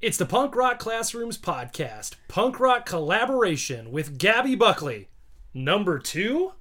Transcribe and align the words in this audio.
It's 0.00 0.16
the 0.16 0.26
Punk 0.26 0.54
Rock 0.54 0.78
Classrooms 0.78 1.38
podcast, 1.38 2.12
punk 2.28 2.60
rock 2.60 2.86
collaboration 2.86 3.90
with 3.90 4.16
Gabby 4.16 4.54
Buckley. 4.54 5.08
Number 5.52 5.98
two? 5.98 6.52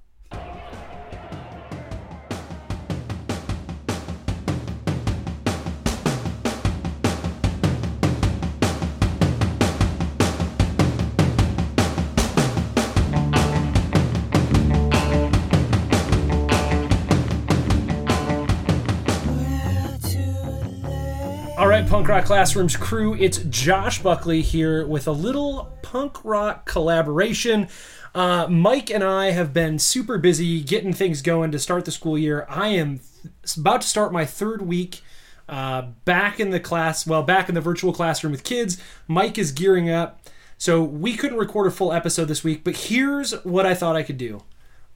Punk 21.98 22.09
Rock 22.09 22.25
Classrooms 22.25 22.75
crew, 22.75 23.16
it's 23.16 23.39
Josh 23.50 24.04
Buckley 24.04 24.43
here 24.43 24.86
with 24.86 25.07
a 25.07 25.11
little 25.11 25.76
punk 25.81 26.23
rock 26.23 26.63
collaboration. 26.67 27.70
Uh, 28.13 28.45
Mike 28.48 28.91
and 28.91 29.03
I 29.03 29.31
have 29.31 29.52
been 29.52 29.80
super 29.80 30.20
busy 30.20 30.62
getting 30.62 30.94
things 30.94 31.23
going 31.23 31.52
to 31.52 31.58
start 31.58 31.86
the 31.86 31.91
school 31.91 32.16
year. 32.16 32.45
I 32.49 32.67
am 32.67 32.99
th- 32.99 33.58
about 33.58 33.81
to 33.81 33.88
start 33.88 34.13
my 34.13 34.25
third 34.25 34.62
week 34.62 35.02
uh, 35.49 35.88
back 36.05 36.39
in 36.39 36.52
the 36.52 36.59
class, 36.59 37.08
well, 37.08 37.23
back 37.23 37.49
in 37.49 37.55
the 37.55 37.62
virtual 37.62 37.91
classroom 37.91 38.31
with 38.31 38.44
kids. 38.44 38.77
Mike 39.08 39.39
is 39.39 39.52
gearing 39.52 39.89
up. 39.89 40.22
So 40.59 40.84
we 40.84 41.17
couldn't 41.17 41.39
record 41.39 41.66
a 41.66 41.72
full 41.72 41.91
episode 41.91 42.25
this 42.25 42.44
week, 42.44 42.64
but 42.64 42.77
here's 42.77 43.31
what 43.44 43.66
I 43.66 43.73
thought 43.73 43.95
I 43.95 44.03
could 44.03 44.20
do. 44.20 44.44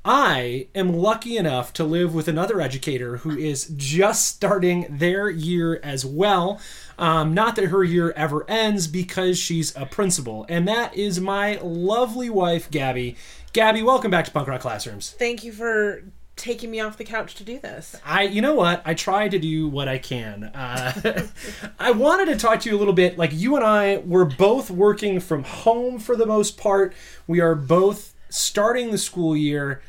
I 0.04 0.68
am 0.74 0.94
lucky 0.94 1.38
enough 1.38 1.74
to 1.74 1.84
live 1.84 2.16
with 2.16 2.28
another 2.28 2.60
educator 2.60 3.18
who 3.18 3.38
is 3.38 3.72
just 3.78 4.28
starting 4.28 4.88
their 4.90 5.30
year 5.30 5.80
as 5.84 6.04
well. 6.04 6.60
Um, 6.98 7.36
not 7.36 7.56
that 7.58 7.66
her 7.66 7.84
year 7.84 8.12
ever 8.16 8.50
ends 8.50 8.88
because 8.88 9.38
she's 9.38 9.76
a 9.76 9.86
principal, 9.86 10.48
and 10.50 10.68
that 10.68 10.96
is 10.96 11.20
my 11.20 11.60
lovely 11.62 12.32
wife, 12.32 12.72
Gabby. 12.72 13.16
Gabby, 13.54 13.84
welcome 13.84 14.10
back 14.10 14.26
to 14.26 14.32
Punk 14.32 14.48
Rock 14.48 14.62
Classrooms. 14.62 15.12
Thank 15.20 15.44
you 15.44 15.52
for 15.52 16.02
taking 16.36 16.72
me 16.72 16.80
off 16.80 16.98
the 16.98 17.04
couch 17.04 17.36
to 17.36 17.44
do 17.44 17.60
this. 17.60 17.96
I, 18.04 18.24
you 18.24 18.42
know 18.42 18.56
what? 18.56 18.82
I 18.84 18.96
try 18.96 19.28
to 19.28 19.38
do 19.38 19.68
what 19.68 19.88
I 19.88 20.00
can. 20.00 20.46
Uh, 20.46 21.28
I 21.80 21.92
wanted 21.92 22.26
to 22.34 22.38
talk 22.38 22.62
to 22.62 22.70
you 22.72 22.76
a 22.76 22.80
little 22.80 22.96
bit. 22.96 23.20
Like 23.20 23.32
you 23.34 23.56
and 23.56 23.64
I, 23.64 23.98
we're 23.98 24.26
both 24.26 24.72
working 24.72 25.20
from 25.20 25.44
home 25.44 26.00
for 26.00 26.16
the 26.16 26.26
most 26.26 26.58
part. 26.58 26.96
We 27.28 27.40
are 27.40 27.54
both 27.54 28.16
starting 28.30 28.90
the 28.90 28.98
school 28.98 29.38
year. 29.38 29.84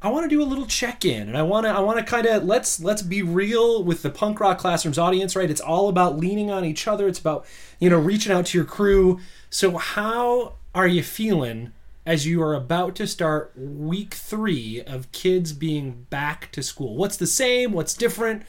I 0.00 0.10
want 0.10 0.24
to 0.24 0.28
do 0.28 0.40
a 0.40 0.44
little 0.44 0.66
check-in, 0.66 1.26
and 1.28 1.36
I 1.36 1.42
want 1.42 1.66
to 1.66 1.70
I 1.70 1.80
want 1.80 1.98
to 1.98 2.04
kind 2.04 2.26
of 2.26 2.44
let's 2.44 2.80
let's 2.80 3.02
be 3.02 3.22
real 3.22 3.82
with 3.82 4.02
the 4.02 4.10
punk 4.10 4.38
rock 4.38 4.58
classrooms 4.58 4.98
audience, 4.98 5.34
right? 5.34 5.50
It's 5.50 5.60
all 5.60 5.88
about 5.88 6.16
leaning 6.16 6.50
on 6.50 6.64
each 6.64 6.86
other. 6.86 7.08
It's 7.08 7.18
about 7.18 7.44
you 7.80 7.90
know 7.90 7.98
reaching 7.98 8.30
out 8.32 8.46
to 8.46 8.58
your 8.58 8.64
crew. 8.64 9.18
So 9.50 9.76
how 9.76 10.54
are 10.74 10.86
you 10.86 11.02
feeling 11.02 11.72
as 12.06 12.26
you 12.26 12.40
are 12.42 12.54
about 12.54 12.94
to 12.96 13.06
start 13.06 13.52
week 13.56 14.14
three 14.14 14.82
of 14.82 15.10
kids 15.10 15.52
being 15.52 16.06
back 16.10 16.52
to 16.52 16.62
school? 16.62 16.96
What's 16.96 17.16
the 17.16 17.26
same? 17.26 17.72
What's 17.72 17.94
different? 17.94 18.44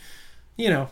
You 0.56 0.70
know, 0.70 0.90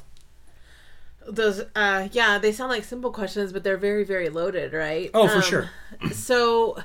Those, 1.30 1.62
uh, 1.76 2.08
yeah, 2.14 2.38
they 2.40 2.52
sound 2.52 2.72
like 2.72 2.84
simple 2.86 3.12
questions, 3.12 3.52
but 3.54 3.64
they're 3.64 3.78
very, 3.78 4.04
very 4.06 4.30
loaded, 4.30 4.74
right? 4.74 5.12
Oh, 5.14 5.28
for 5.28 5.36
Um, 5.36 5.42
sure. 5.42 5.70
So, 6.14 6.78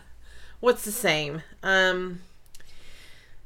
what's 0.61 0.85
the 0.85 0.91
same? 0.93 1.43
Um, 1.63 2.21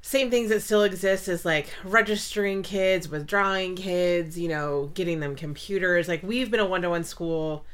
same 0.07 0.31
things 0.31 0.51
that 0.51 0.63
still 0.63 0.85
exist 0.85 1.27
is 1.27 1.45
like 1.45 1.67
registering 1.83 2.63
kids, 2.63 3.09
withdrawing 3.09 3.75
kids, 3.75 4.39
you 4.39 4.47
know, 4.47 4.89
getting 4.95 5.19
them 5.19 5.35
computers. 5.35 6.07
Like 6.07 6.23
we've 6.23 6.49
been 6.49 6.61
a 6.61 6.65
one-to-one 6.65 7.03
school 7.03 7.65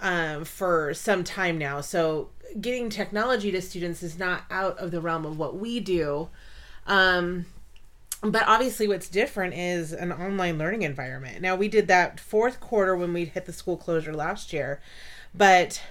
um, 0.00 0.44
for 0.44 0.92
some 0.94 1.22
time 1.22 1.58
now, 1.58 1.80
so 1.80 2.30
getting 2.60 2.90
technology 2.90 3.52
to 3.52 3.62
students 3.62 4.02
is 4.02 4.18
not 4.18 4.42
out 4.50 4.76
of 4.78 4.90
the 4.90 5.00
realm 5.00 5.24
of 5.24 5.38
what 5.38 5.58
we 5.58 5.78
do. 5.78 6.28
Um, 6.88 7.46
but 8.20 8.42
obviously 8.48 8.88
what's 8.88 9.08
different 9.08 9.54
is 9.54 9.92
an 9.92 10.10
online 10.10 10.56
learning 10.56 10.82
environment 10.82 11.42
now 11.42 11.54
we 11.54 11.68
did 11.68 11.86
that 11.86 12.18
fourth 12.18 12.60
quarter 12.60 12.96
when 12.96 13.12
we 13.12 13.26
hit 13.26 13.44
the 13.44 13.52
school 13.52 13.76
closure 13.76 14.14
last 14.14 14.54
year 14.54 14.80
but 15.36 15.82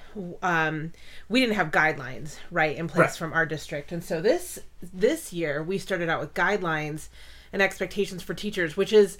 um, 0.41 0.91
we 1.29 1.39
didn't 1.39 1.55
have 1.55 1.71
guidelines 1.71 2.37
right 2.51 2.75
in 2.77 2.87
place 2.87 2.99
Right. 3.09 3.15
from 3.15 3.33
our 3.33 3.45
district 3.45 3.91
and 3.91 4.03
so 4.03 4.21
this 4.21 4.59
this 4.81 5.31
year 5.33 5.61
we 5.63 5.77
started 5.77 6.09
out 6.09 6.19
with 6.19 6.33
guidelines 6.33 7.09
and 7.53 7.61
expectations 7.61 8.23
for 8.23 8.33
teachers 8.33 8.75
which 8.77 8.91
is 8.93 9.17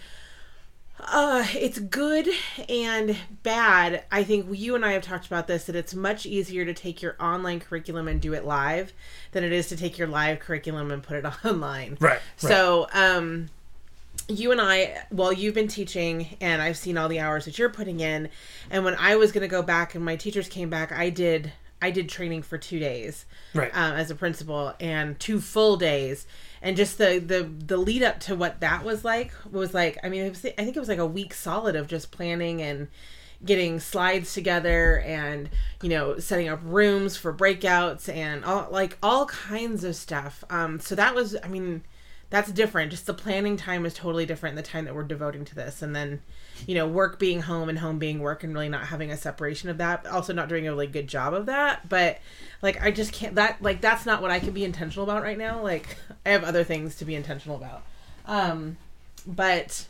uh, 0.97 1.45
it's 1.53 1.77
good 1.77 2.25
and 2.69 3.17
bad. 3.43 4.05
I 4.13 4.23
think 4.23 4.47
you 4.57 4.75
and 4.75 4.85
I 4.85 4.93
have 4.93 5.03
talked 5.03 5.27
about 5.27 5.45
this 5.45 5.65
that 5.65 5.75
it's 5.75 5.93
much 5.93 6.25
easier 6.25 6.63
to 6.63 6.73
take 6.73 7.01
your 7.01 7.17
online 7.19 7.59
curriculum 7.59 8.07
and 8.07 8.21
do 8.21 8.33
it 8.33 8.45
live 8.45 8.93
than 9.33 9.43
it 9.43 9.51
is 9.51 9.67
to 9.67 9.75
take 9.75 9.97
your 9.97 10.07
live 10.07 10.39
curriculum 10.39 10.91
and 10.91 11.03
put 11.03 11.17
it 11.17 11.25
online. 11.45 11.97
Right, 11.99 12.11
right. 12.13 12.21
So, 12.37 12.87
um, 12.93 13.49
you 14.27 14.51
and 14.51 14.59
I, 14.61 14.97
well, 15.11 15.31
you've 15.31 15.53
been 15.53 15.67
teaching, 15.67 16.37
and 16.41 16.61
I've 16.61 16.77
seen 16.77 16.97
all 16.97 17.07
the 17.09 17.19
hours 17.19 17.45
that 17.45 17.59
you're 17.59 17.69
putting 17.69 17.99
in. 17.99 18.29
And 18.69 18.83
when 18.83 18.95
I 18.95 19.15
was 19.15 19.31
going 19.31 19.41
to 19.43 19.47
go 19.47 19.61
back, 19.61 19.95
and 19.95 20.03
my 20.03 20.15
teachers 20.15 20.47
came 20.47 20.69
back, 20.69 20.91
I 20.91 21.09
did, 21.09 21.53
I 21.81 21.91
did 21.91 22.09
training 22.09 22.41
for 22.43 22.57
two 22.57 22.79
days, 22.79 23.25
Right. 23.53 23.71
um, 23.75 23.93
as 23.93 24.09
a 24.09 24.15
principal, 24.15 24.73
and 24.79 25.19
two 25.19 25.39
full 25.39 25.77
days. 25.77 26.25
And 26.61 26.75
just 26.75 26.97
the 26.97 27.19
the 27.19 27.43
the 27.43 27.77
lead 27.77 28.01
up 28.01 28.19
to 28.21 28.35
what 28.35 28.61
that 28.61 28.83
was 28.83 29.05
like 29.05 29.31
was 29.51 29.75
like. 29.75 29.99
I 30.03 30.09
mean, 30.09 30.23
it 30.25 30.29
was, 30.29 30.43
I 30.43 30.49
think 30.63 30.75
it 30.75 30.79
was 30.79 30.89
like 30.89 30.97
a 30.97 31.05
week 31.05 31.31
solid 31.35 31.75
of 31.75 31.87
just 31.87 32.09
planning 32.11 32.59
and 32.61 32.87
getting 33.43 33.79
slides 33.79 34.33
together 34.33 34.99
and 35.05 35.49
you 35.83 35.89
know 35.89 36.17
setting 36.17 36.47
up 36.47 36.59
rooms 36.63 37.15
for 37.17 37.31
breakouts 37.31 38.09
and 38.11 38.43
all 38.43 38.67
like 38.71 38.97
all 39.03 39.25
kinds 39.27 39.83
of 39.83 39.93
stuff 39.95 40.43
um 40.49 40.79
so 40.79 40.95
that 40.95 41.13
was 41.13 41.35
i 41.43 41.47
mean 41.49 41.83
that's 42.35 42.51
different. 42.51 42.91
Just 42.91 43.05
the 43.05 43.13
planning 43.13 43.55
time 43.55 43.85
is 43.85 43.93
totally 43.93 44.25
different 44.25 44.57
the 44.57 44.61
time 44.61 44.83
that 44.83 44.93
we're 44.93 45.03
devoting 45.03 45.45
to 45.45 45.55
this. 45.55 45.81
And 45.81 45.95
then 45.95 46.21
you 46.67 46.75
know 46.75 46.85
work 46.85 47.17
being 47.17 47.41
home 47.43 47.69
and 47.69 47.79
home 47.79 47.97
being 47.97 48.19
work 48.19 48.43
and 48.43 48.53
really 48.53 48.67
not 48.67 48.87
having 48.87 49.09
a 49.09 49.15
separation 49.17 49.69
of 49.69 49.77
that 49.77 50.03
but 50.03 50.11
also 50.11 50.31
not 50.33 50.47
doing 50.49 50.67
a 50.67 50.71
really 50.71 50.87
good 50.87 51.07
job 51.07 51.33
of 51.33 51.45
that. 51.45 51.87
But 51.87 52.19
like 52.61 52.81
i 52.83 52.91
just 52.91 53.13
can't 53.13 53.35
that 53.35 53.61
like 53.61 53.79
that's 53.79 54.05
not 54.05 54.21
what 54.21 54.31
i 54.31 54.39
can 54.39 54.51
be 54.51 54.65
intentional 54.65 55.03
about 55.09 55.23
right 55.23 55.37
now. 55.37 55.61
Like 55.63 55.95
i 56.25 56.29
have 56.31 56.43
other 56.43 56.65
things 56.65 56.95
to 56.97 57.05
be 57.05 57.15
intentional 57.15 57.55
about. 57.55 57.83
Um 58.25 58.75
but 59.25 59.85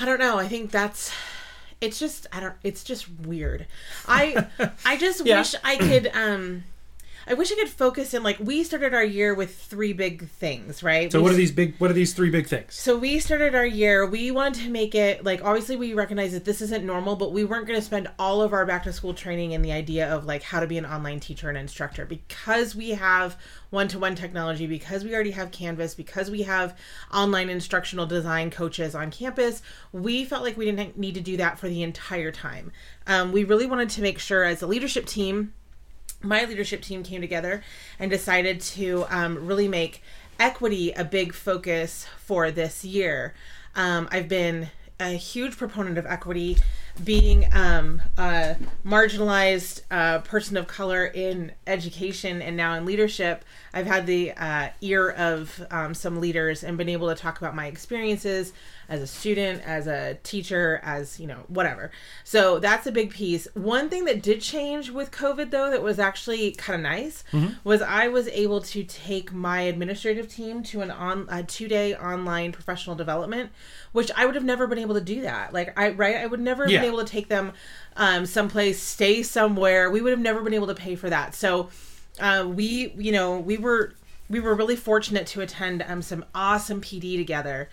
i 0.00 0.04
don't 0.04 0.18
know. 0.18 0.38
I 0.38 0.48
think 0.48 0.72
that's 0.72 1.12
it's 1.80 1.98
just 2.00 2.26
i 2.32 2.40
don't 2.40 2.54
it's 2.64 2.82
just 2.82 3.08
weird. 3.20 3.66
I 4.08 4.46
i 4.84 4.96
just 4.96 5.22
Yeah. 5.24 5.38
wish 5.38 5.54
i 5.62 5.76
could 5.76 6.08
um 6.14 6.64
i 7.26 7.34
wish 7.34 7.52
i 7.52 7.54
could 7.54 7.68
focus 7.68 8.14
in 8.14 8.22
like 8.22 8.38
we 8.40 8.64
started 8.64 8.94
our 8.94 9.04
year 9.04 9.34
with 9.34 9.56
three 9.56 9.92
big 9.92 10.28
things 10.28 10.82
right 10.82 11.10
So 11.12 11.18
We 11.18 11.24
what 11.24 11.32
are 11.32 11.36
these 11.36 11.52
big? 11.52 11.76
What 11.78 11.90
are 11.90 11.94
these 11.94 12.12
three 12.14 12.30
big 12.30 12.46
things? 12.46 12.74
so 12.74 12.96
we 12.96 13.18
started 13.18 13.54
our 13.54 13.66
year. 13.66 14.06
We 14.06 14.30
wanted 14.30 14.62
to 14.64 14.70
make 14.70 14.94
it 14.94 15.24
like 15.24 15.44
obviously 15.44 15.76
we 15.76 15.94
recognize 15.94 16.32
that 16.32 16.44
this 16.44 16.60
isn't 16.60 16.84
normal, 16.84 17.16
but 17.16 17.32
we 17.32 17.44
weren't 17.44 17.66
going 17.66 17.78
to 17.78 17.84
spend 17.84 18.08
all 18.18 18.42
of 18.42 18.52
our 18.52 18.66
back 18.66 18.84
to 18.84 18.92
school 18.92 19.14
training 19.14 19.52
in 19.52 19.62
the 19.62 19.72
idea 19.72 20.12
of 20.12 20.24
like 20.24 20.42
how 20.42 20.60
to 20.60 20.66
be 20.66 20.78
an 20.78 20.86
online 20.86 21.20
teacher 21.20 21.48
and 21.48 21.58
instructor 21.58 22.04
because 22.04 22.74
we 22.74 22.90
have 22.90 23.36
one 23.70 23.88
to 23.88 23.98
one 23.98 24.14
technology, 24.14 24.66
because 24.66 25.04
we 25.04 25.14
already 25.14 25.30
have 25.30 25.50
Canvas, 25.50 25.94
because 25.94 26.30
we 26.30 26.42
have 26.42 26.76
online 27.12 27.48
instructional 27.48 28.06
design 28.06 28.50
coaches 28.50 28.94
on 28.94 29.10
campus. 29.10 29.62
We 29.92 30.24
felt 30.24 30.42
like 30.42 30.56
we 30.56 30.64
didn't 30.66 30.98
need 30.98 31.14
to 31.14 31.20
do 31.20 31.36
that 31.38 31.58
for 31.58 31.68
the 31.68 31.82
entire 31.82 32.30
time. 32.32 32.72
Um, 33.06 33.32
we 33.32 33.44
really 33.44 33.66
wanted 33.66 33.90
to 33.90 34.02
make 34.02 34.18
sure 34.18 34.44
as 34.44 34.62
a 34.62 34.66
leadership 34.66 35.06
team 35.06 35.54
my 36.22 36.44
leadership 36.44 36.82
team 36.82 37.02
came 37.02 37.20
together 37.20 37.62
and 37.98 38.10
decided 38.10 38.60
to 38.60 39.04
um, 39.10 39.46
really 39.46 39.68
make 39.68 40.02
equity 40.38 40.92
a 40.92 41.04
big 41.04 41.32
focus 41.32 42.06
for 42.18 42.50
this 42.50 42.84
year. 42.84 43.34
Um, 43.74 44.08
I've 44.10 44.28
been 44.28 44.70
a 45.00 45.10
huge 45.10 45.56
proponent 45.56 45.98
of 45.98 46.06
equity, 46.06 46.56
being 47.02 47.46
um, 47.52 48.02
a 48.16 48.56
marginalized 48.84 49.82
uh, 49.90 50.18
person 50.20 50.56
of 50.56 50.66
color 50.66 51.06
in 51.06 51.52
education 51.66 52.42
and 52.42 52.56
now 52.56 52.74
in 52.74 52.84
leadership. 52.84 53.44
I've 53.72 53.86
had 53.86 54.06
the 54.06 54.32
uh, 54.32 54.68
ear 54.80 55.10
of 55.10 55.66
um, 55.70 55.94
some 55.94 56.20
leaders 56.20 56.62
and 56.62 56.76
been 56.76 56.88
able 56.88 57.08
to 57.08 57.14
talk 57.14 57.38
about 57.38 57.54
my 57.54 57.66
experiences 57.66 58.52
as 58.92 59.00
a 59.00 59.06
student, 59.06 59.62
as 59.66 59.86
a 59.86 60.18
teacher, 60.22 60.78
as 60.84 61.18
you 61.18 61.26
know, 61.26 61.44
whatever. 61.48 61.90
So 62.24 62.58
that's 62.58 62.86
a 62.86 62.92
big 62.92 63.10
piece. 63.10 63.48
One 63.54 63.88
thing 63.88 64.04
that 64.04 64.20
did 64.22 64.42
change 64.42 64.90
with 64.90 65.10
COVID, 65.10 65.50
though, 65.50 65.70
that 65.70 65.82
was 65.82 65.98
actually 65.98 66.52
kind 66.52 66.76
of 66.76 66.82
nice, 66.82 67.24
was 67.64 67.80
I 67.80 68.08
was 68.08 68.28
able 68.28 68.60
to 68.60 68.84
take 68.84 69.32
my 69.32 69.62
administrative 69.62 70.28
team 70.28 70.62
to 70.64 70.82
an 70.82 70.90
on 70.90 71.26
a 71.30 71.42
two 71.42 71.68
day 71.68 71.94
online 71.94 72.52
professional 72.52 72.94
development, 72.94 73.50
which 73.92 74.10
I 74.14 74.26
would 74.26 74.34
have 74.34 74.44
never 74.44 74.66
been 74.66 74.78
able 74.78 74.94
to 74.94 75.00
do 75.00 75.22
that. 75.22 75.54
Like 75.54 75.72
I 75.80 75.88
right, 75.90 76.16
I 76.16 76.26
would 76.26 76.40
never 76.40 76.64
have 76.64 76.72
Yeah. 76.72 76.80
been 76.82 76.90
able 76.92 77.02
to 77.04 77.10
take 77.10 77.28
them 77.28 77.52
um, 77.96 78.26
someplace, 78.26 78.82
stay 78.82 79.22
somewhere. 79.22 79.90
We 79.90 80.02
would 80.02 80.10
have 80.10 80.20
never 80.20 80.42
been 80.42 80.54
able 80.54 80.66
to 80.66 80.74
pay 80.74 80.96
for 80.96 81.08
that. 81.08 81.34
So 81.34 81.70
uh, 82.20 82.46
we, 82.46 82.92
you 82.98 83.10
know, 83.12 83.38
we 83.38 83.56
were 83.56 83.94
we 84.28 84.38
were 84.38 84.54
really 84.54 84.76
fortunate 84.76 85.26
to 85.28 85.40
attend 85.40 85.82
um, 85.88 86.02
some 86.02 86.26
awesome 86.34 86.80
PD 86.82 87.16
together 87.16 87.70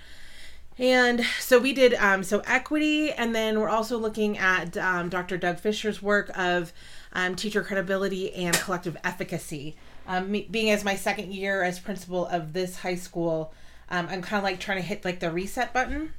And 0.80 1.26
so 1.42 1.60
we 1.60 1.74
did 1.74 1.94
um, 1.96 2.24
so 2.24 2.40
equity, 2.48 3.12
and 3.12 3.36
then 3.36 3.60
we're 3.60 3.68
also 3.70 3.98
looking 3.98 4.38
at 4.38 4.78
um, 4.78 5.10
Dr. 5.10 5.38
Doug 5.38 5.60
Fisher's 5.60 6.02
work 6.02 6.32
of 6.38 6.72
um, 7.12 7.36
teacher 7.36 7.62
credibility 7.64 8.34
and 8.34 8.56
collective 8.56 8.96
efficacy. 9.04 9.76
Um, 10.08 10.32
me, 10.32 10.48
being 10.50 10.70
as 10.72 10.86
my 10.86 10.96
second 10.96 11.34
year 11.34 11.64
as 11.64 11.80
principal 11.80 12.26
of 12.28 12.54
this 12.54 12.78
high 12.78 12.96
school, 12.96 13.54
um, 13.90 14.08
I'm 14.10 14.22
kind 14.22 14.38
of 14.38 14.44
like 14.44 14.60
trying 14.62 14.78
to 14.78 14.84
hit 14.84 15.04
like 15.04 15.20
the 15.20 15.30
reset 15.32 15.74
button 15.74 16.14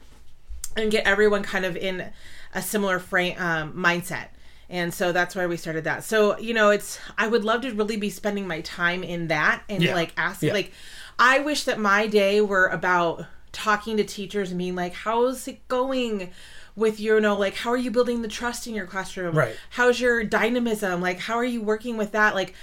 and 0.77 0.91
get 0.91 1.07
everyone 1.07 1.43
kind 1.43 1.65
of 1.65 1.77
in 1.77 2.11
a 2.55 2.61
similar 2.61 2.99
frame 2.99 3.37
um, 3.39 3.73
mindset. 3.73 4.27
And 4.69 4.93
so 4.95 5.11
that's 5.11 5.35
why 5.35 5.47
we 5.47 5.57
started 5.57 5.85
that. 5.85 6.05
So 6.05 6.39
you 6.39 6.53
know, 6.55 6.71
it's 6.71 7.01
I 7.17 7.27
would 7.29 7.45
love 7.45 7.63
to 7.63 7.73
really 7.73 7.97
be 7.97 8.11
spending 8.11 8.47
my 8.47 8.61
time 8.61 9.03
in 9.03 9.29
that 9.29 9.63
and 9.69 9.83
Yeah. 9.83 9.95
like 9.95 10.13
ask 10.17 10.43
Yeah. 10.43 10.53
like 10.53 10.73
I 11.19 11.39
wish 11.41 11.65
that 11.65 11.79
my 11.81 12.07
day 12.07 12.41
were 12.41 12.67
about 12.67 13.25
talking 13.53 13.97
to 13.97 14.05
teachers 14.05 14.51
and 14.51 14.59
being 14.59 14.75
like, 14.75 14.95
how's 14.95 15.47
it 15.49 15.67
going? 15.69 16.31
With 16.77 17.01
you 17.01 17.21
know, 17.21 17.37
like 17.37 17.57
how 17.57 17.71
are 17.71 17.77
you 17.77 17.91
building 17.91 18.23
the 18.23 18.29
trust 18.29 18.67
in 18.67 18.75
your 18.75 18.87
classroom? 18.87 19.37
Right. 19.37 19.57
How's 19.71 20.01
your 20.01 20.25
dynamism? 20.25 21.01
Like 21.01 21.19
how 21.19 21.35
are 21.35 21.45
you 21.45 21.61
working 21.61 21.97
with 21.97 22.13
that? 22.13 22.35
Like 22.35 22.55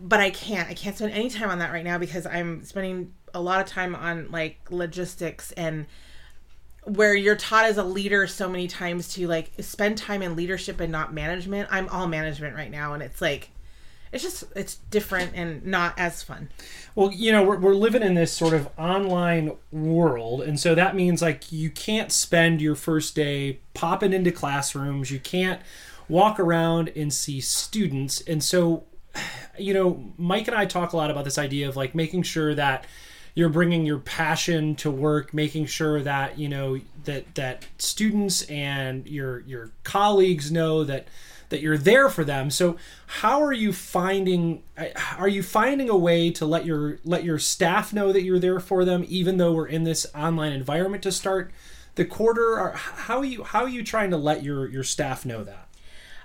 but 0.00 0.20
I 0.20 0.30
can't. 0.30 0.68
I 0.68 0.74
can't 0.74 0.96
spend 0.96 1.12
any 1.12 1.28
time 1.28 1.50
on 1.50 1.58
that 1.58 1.72
right 1.72 1.84
now 1.84 1.98
because 1.98 2.26
I'm 2.26 2.64
spending 2.64 3.12
a 3.34 3.40
lot 3.40 3.60
of 3.60 3.66
time 3.66 3.94
on 3.94 4.30
like 4.30 4.58
logistics 4.70 5.52
and 5.52 5.86
where 6.84 7.14
you're 7.14 7.36
taught 7.36 7.64
as 7.64 7.78
a 7.78 7.84
leader 7.84 8.26
so 8.26 8.48
many 8.48 8.68
times 8.68 9.12
to 9.14 9.26
like 9.26 9.52
spend 9.60 9.98
time 9.98 10.22
in 10.22 10.36
leadership 10.36 10.80
and 10.80 10.92
not 10.92 11.12
management. 11.12 11.68
I'm 11.70 11.88
all 11.88 12.06
management 12.06 12.54
right 12.54 12.70
now 12.70 12.94
and 12.94 13.02
it's 13.02 13.20
like 13.20 13.50
it's 14.12 14.22
just 14.22 14.44
it's 14.54 14.76
different 14.90 15.32
and 15.34 15.64
not 15.64 15.98
as 15.98 16.22
fun. 16.22 16.50
Well, 16.94 17.10
you 17.10 17.32
know, 17.32 17.42
we're, 17.42 17.58
we're 17.58 17.74
living 17.74 18.02
in 18.02 18.14
this 18.14 18.30
sort 18.30 18.52
of 18.52 18.68
online 18.78 19.56
world. 19.72 20.42
And 20.42 20.60
so 20.60 20.74
that 20.74 20.94
means 20.94 21.22
like 21.22 21.50
you 21.50 21.70
can't 21.70 22.12
spend 22.12 22.60
your 22.60 22.74
first 22.74 23.14
day 23.14 23.60
popping 23.72 24.12
into 24.12 24.30
classrooms. 24.30 25.10
You 25.10 25.18
can't 25.18 25.60
walk 26.08 26.38
around 26.38 26.92
and 26.94 27.10
see 27.12 27.40
students. 27.40 28.20
And 28.20 28.44
so, 28.44 28.84
you 29.58 29.72
know, 29.72 30.12
Mike 30.18 30.46
and 30.46 30.56
I 30.56 30.66
talk 30.66 30.92
a 30.92 30.96
lot 30.96 31.10
about 31.10 31.24
this 31.24 31.38
idea 31.38 31.68
of 31.68 31.76
like 31.76 31.94
making 31.94 32.24
sure 32.24 32.54
that 32.54 32.86
you're 33.34 33.48
bringing 33.48 33.86
your 33.86 33.98
passion 33.98 34.74
to 34.76 34.90
work, 34.90 35.32
making 35.32 35.64
sure 35.64 36.02
that, 36.02 36.38
you 36.38 36.50
know, 36.50 36.78
that, 37.04 37.34
that 37.34 37.64
students 37.78 38.42
and 38.42 39.06
your, 39.06 39.40
your 39.40 39.70
colleagues 39.84 40.52
know 40.52 40.84
that, 40.84 41.08
that 41.52 41.60
you're 41.60 41.78
there 41.78 42.08
for 42.08 42.24
them. 42.24 42.50
So 42.50 42.76
how 43.06 43.40
are 43.42 43.52
you 43.52 43.72
finding 43.72 44.64
are 45.16 45.28
you 45.28 45.42
finding 45.42 45.88
a 45.88 45.96
way 45.96 46.30
to 46.32 46.44
let 46.44 46.66
your 46.66 46.98
let 47.04 47.22
your 47.22 47.38
staff 47.38 47.92
know 47.92 48.12
that 48.12 48.22
you're 48.22 48.40
there 48.40 48.58
for 48.58 48.84
them 48.84 49.04
even 49.06 49.36
though 49.36 49.52
we're 49.52 49.68
in 49.68 49.84
this 49.84 50.06
online 50.14 50.52
environment 50.52 51.02
to 51.04 51.12
start 51.12 51.52
the 51.94 52.04
quarter 52.04 52.70
how 52.74 53.18
are 53.18 53.24
you 53.24 53.44
how 53.44 53.62
are 53.62 53.68
you 53.68 53.84
trying 53.84 54.10
to 54.10 54.16
let 54.16 54.42
your 54.42 54.66
your 54.66 54.82
staff 54.82 55.24
know 55.24 55.44
that? 55.44 55.68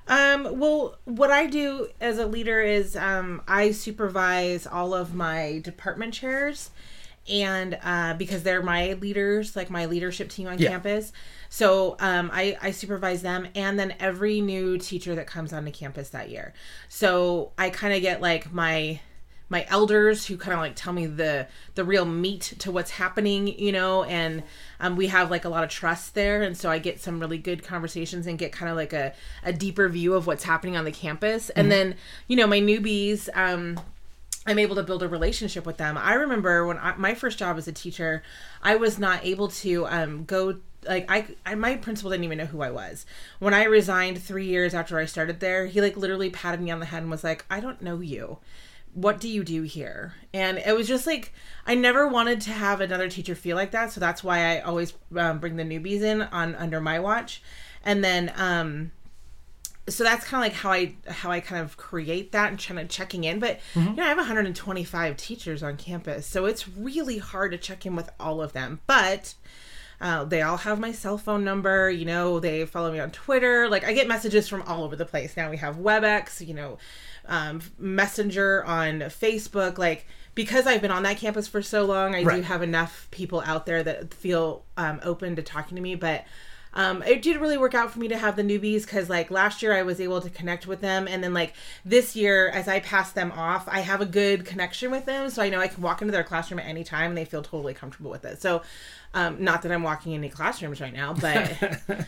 Um, 0.08 0.58
well, 0.58 0.98
what 1.04 1.32
I 1.32 1.48
do 1.48 1.90
as 2.00 2.18
a 2.18 2.26
leader 2.26 2.62
is 2.62 2.96
um, 2.96 3.42
I 3.46 3.72
supervise 3.72 4.66
all 4.66 4.94
of 4.94 5.14
my 5.14 5.60
department 5.62 6.14
chairs, 6.14 6.72
and 7.30 7.78
uh, 7.84 8.14
because 8.16 8.44
they're 8.44 8.62
my 8.64 8.94
leaders, 8.94 9.56
like 9.56 9.70
my 9.70 9.86
leadership 9.86 10.30
team 10.30 10.48
on 10.48 10.58
Yeah. 10.60 10.70
campus, 10.70 11.12
so 11.50 11.96
um, 12.00 12.30
I, 12.34 12.58
I 12.62 12.72
supervise 12.72 13.22
them, 13.22 13.48
and 13.56 13.80
then 13.80 13.96
every 14.00 14.42
new 14.42 14.78
teacher 14.78 15.16
that 15.16 15.28
comes 15.28 15.54
onto 15.54 15.72
campus 15.72 16.10
that 16.10 16.30
year. 16.30 16.54
So 16.90 17.52
I 17.58 17.70
kind 17.70 17.94
of 17.94 18.02
get 18.02 18.22
like 18.22 18.54
my 18.54 19.00
my 19.50 19.66
elders 19.70 20.26
who 20.26 20.36
kind 20.36 20.54
of 20.54 20.60
like 20.60 20.74
tell 20.76 20.92
me 20.92 21.06
the 21.06 21.48
the 21.76 21.84
real 21.86 22.04
meat 22.04 22.54
to 22.60 22.70
what's 22.70 22.92
happening 22.92 23.48
you 23.58 23.72
know 23.72 24.04
and 24.04 24.44
um, 24.82 24.98
we 24.98 25.08
have 25.08 25.32
like 25.32 25.46
a 25.46 25.50
lot 25.50 25.64
of 25.64 25.70
trust 25.70 26.14
there 26.16 26.42
and 26.42 26.58
so 26.58 26.70
i 26.70 26.78
get 26.78 27.00
some 27.00 27.18
really 27.18 27.38
good 27.38 27.64
conversations 27.64 28.28
and 28.28 28.38
get 28.38 28.52
kind 28.52 28.70
of 28.70 28.76
like 28.76 28.92
a, 28.92 29.14
a 29.44 29.54
deeper 29.54 29.88
view 29.88 30.14
of 30.16 30.28
what's 30.28 30.44
happening 30.44 30.76
on 30.76 30.84
the 30.84 30.92
campus 30.92 31.50
and 31.52 31.72
then 31.72 31.96
you 32.28 32.36
know 32.36 32.46
my 32.46 32.60
newbies 32.60 33.30
um, 33.38 33.80
I'm 34.48 34.60
able 34.60 34.78
to 34.78 34.84
build 34.84 35.04
a 35.04 35.08
relationship 35.10 35.66
with 35.66 35.78
them. 35.78 35.98
I 35.98 36.14
remember 36.14 36.66
when 36.66 36.78
I, 36.78 36.96
my 36.96 37.14
first 37.14 37.38
job 37.38 37.58
as 37.58 37.68
a 37.68 37.74
teacher, 37.74 38.24
I 38.64 38.78
was 38.78 38.98
not 38.98 39.26
able 39.26 39.50
to 39.50 39.86
um, 39.88 40.24
go 40.24 40.60
like 40.88 41.06
I, 41.10 41.28
I 41.46 41.56
my 41.56 41.76
principal 41.76 42.12
didn't 42.12 42.24
even 42.24 42.38
know 42.38 42.46
who 42.46 42.62
I 42.62 42.72
was. 42.72 43.06
When 43.40 43.54
I 43.54 43.66
resigned 43.66 44.22
3 44.22 44.46
years 44.46 44.74
after 44.74 44.98
I 44.98 45.06
started 45.06 45.42
there, 45.42 45.66
he 45.66 45.82
like 45.82 45.98
literally 45.98 46.30
patted 46.30 46.62
me 46.62 46.72
on 46.72 46.80
the 46.80 46.86
head 46.86 47.02
and 47.02 47.12
was 47.12 47.24
like, 47.24 47.46
"I 47.50 47.60
don't 47.60 47.82
know 47.82 48.00
you. 48.00 48.38
What 48.94 49.20
do 49.20 49.28
you 49.28 49.44
do 49.44 49.64
here?" 49.64 50.14
And 50.34 50.58
it 50.60 50.76
was 50.76 50.88
just 50.88 51.06
like 51.06 51.34
I 51.66 51.76
never 51.76 52.08
wanted 52.08 52.40
to 52.42 52.52
have 52.52 52.80
another 52.80 53.10
teacher 53.10 53.36
feel 53.36 53.58
like 53.58 53.72
that, 53.72 53.92
so 53.92 54.00
that's 54.00 54.24
why 54.24 54.56
I 54.56 54.62
always 54.62 54.94
um, 55.16 55.40
bring 55.40 55.58
the 55.58 55.64
newbies 55.64 56.02
in 56.02 56.22
on 56.22 56.56
under 56.56 56.80
my 56.80 57.00
watch. 57.00 57.42
And 57.84 58.04
then 58.04 58.32
um 58.38 58.92
so 59.90 60.04
that's 60.04 60.26
kind 60.26 60.44
of 60.44 60.52
like 60.52 60.62
how 60.62 60.72
I 60.72 60.96
how 61.12 61.32
I 61.32 61.40
kind 61.40 61.64
of 61.64 61.78
create 61.78 62.32
that 62.34 62.50
and 62.50 62.62
kind 62.62 62.80
of 62.80 62.90
checking 62.90 63.24
in. 63.24 63.40
But 63.40 63.60
you 63.76 63.96
know, 63.96 64.04
I 64.04 64.08
have 64.08 64.18
125 64.18 65.18
teachers 65.18 65.64
on 65.64 65.78
campus, 65.78 66.26
so 66.26 66.46
it's 66.46 66.68
really 66.68 67.18
hard 67.18 67.52
to 67.52 67.58
check 67.58 67.86
in 67.86 67.96
with 67.96 68.10
all 68.20 68.42
of 68.42 68.54
them. 68.54 68.82
But 68.88 69.34
uh, 70.00 70.26
they 70.26 70.42
all 70.42 70.58
have 70.58 70.80
my 70.80 70.92
cell 70.92 71.18
phone 71.18 71.44
number. 71.44 71.90
You 71.90 72.06
know, 72.06 72.40
they 72.40 72.66
follow 72.66 72.92
me 72.92 73.00
on 73.00 73.12
Twitter. 73.12 73.70
Like 73.70 73.84
I 73.86 73.94
get 73.94 74.08
messages 74.08 74.48
from 74.48 74.62
all 74.64 74.84
over 74.84 74.96
the 74.96 75.06
place. 75.06 75.36
Now 75.38 75.50
we 75.50 75.58
have 75.58 75.78
WebEx. 75.78 76.46
You 76.46 76.54
know, 76.54 76.78
um, 77.26 77.62
Messenger 77.78 78.64
on 78.66 79.00
Facebook. 79.02 79.78
Like 79.78 80.06
because 80.36 80.68
I've 80.68 80.82
been 80.82 80.92
on 80.92 81.02
that 81.04 81.18
campus 81.18 81.48
for 81.48 81.64
so 81.64 81.86
long, 81.86 82.14
I 82.14 82.24
do 82.38 82.42
have 82.44 82.62
enough 82.62 83.08
people 83.10 83.42
out 83.46 83.66
there 83.66 83.82
that 83.82 84.14
feel 84.14 84.66
um, 84.78 85.00
open 85.04 85.36
to 85.36 85.42
talking 85.42 85.76
to 85.78 85.82
me. 85.82 85.96
But 85.96 86.26
um, 86.78 87.02
it 87.02 87.24
did 87.24 87.38
really 87.38 87.58
work 87.58 87.74
out 87.74 87.90
for 87.90 87.98
me 87.98 88.08
to 88.08 88.18
have 88.18 88.36
the 88.36 88.44
newbies 88.44 88.84
because 88.84 89.10
like 89.10 89.32
last 89.32 89.64
year 89.64 89.74
I 89.74 89.82
was 89.82 90.00
able 90.00 90.22
to 90.22 90.30
connect 90.30 90.68
with 90.68 90.80
them, 90.80 91.08
and 91.08 91.24
then 91.24 91.34
like 91.34 91.56
this 91.84 92.16
year 92.16 92.50
as 92.50 92.68
I 92.68 92.82
pass 92.82 93.12
them 93.12 93.32
off, 93.32 93.68
I 93.68 93.80
have 93.80 94.00
a 94.00 94.06
good 94.06 94.46
connection 94.46 94.92
with 94.92 95.06
them, 95.06 95.32
so 95.32 95.42
I 95.42 95.50
know 95.50 95.60
I 95.60 95.70
can 95.70 95.82
walk 95.82 96.04
into 96.04 96.12
their 96.12 96.24
classroom 96.24 96.60
at 96.60 96.68
any 96.68 96.84
time 96.84 97.10
and 97.10 97.18
they 97.18 97.26
feel 97.26 97.42
totally 97.42 97.74
comfortable 97.74 98.12
with 98.12 98.26
it. 98.26 98.40
So, 98.40 98.62
um, 99.16 99.44
not 99.44 99.64
that 99.64 99.72
I'm 99.72 99.82
walking 99.82 100.12
in 100.12 100.20
any 100.20 100.30
classrooms 100.30 100.80
right 100.80 100.94
now, 100.94 101.14
but 101.14 101.52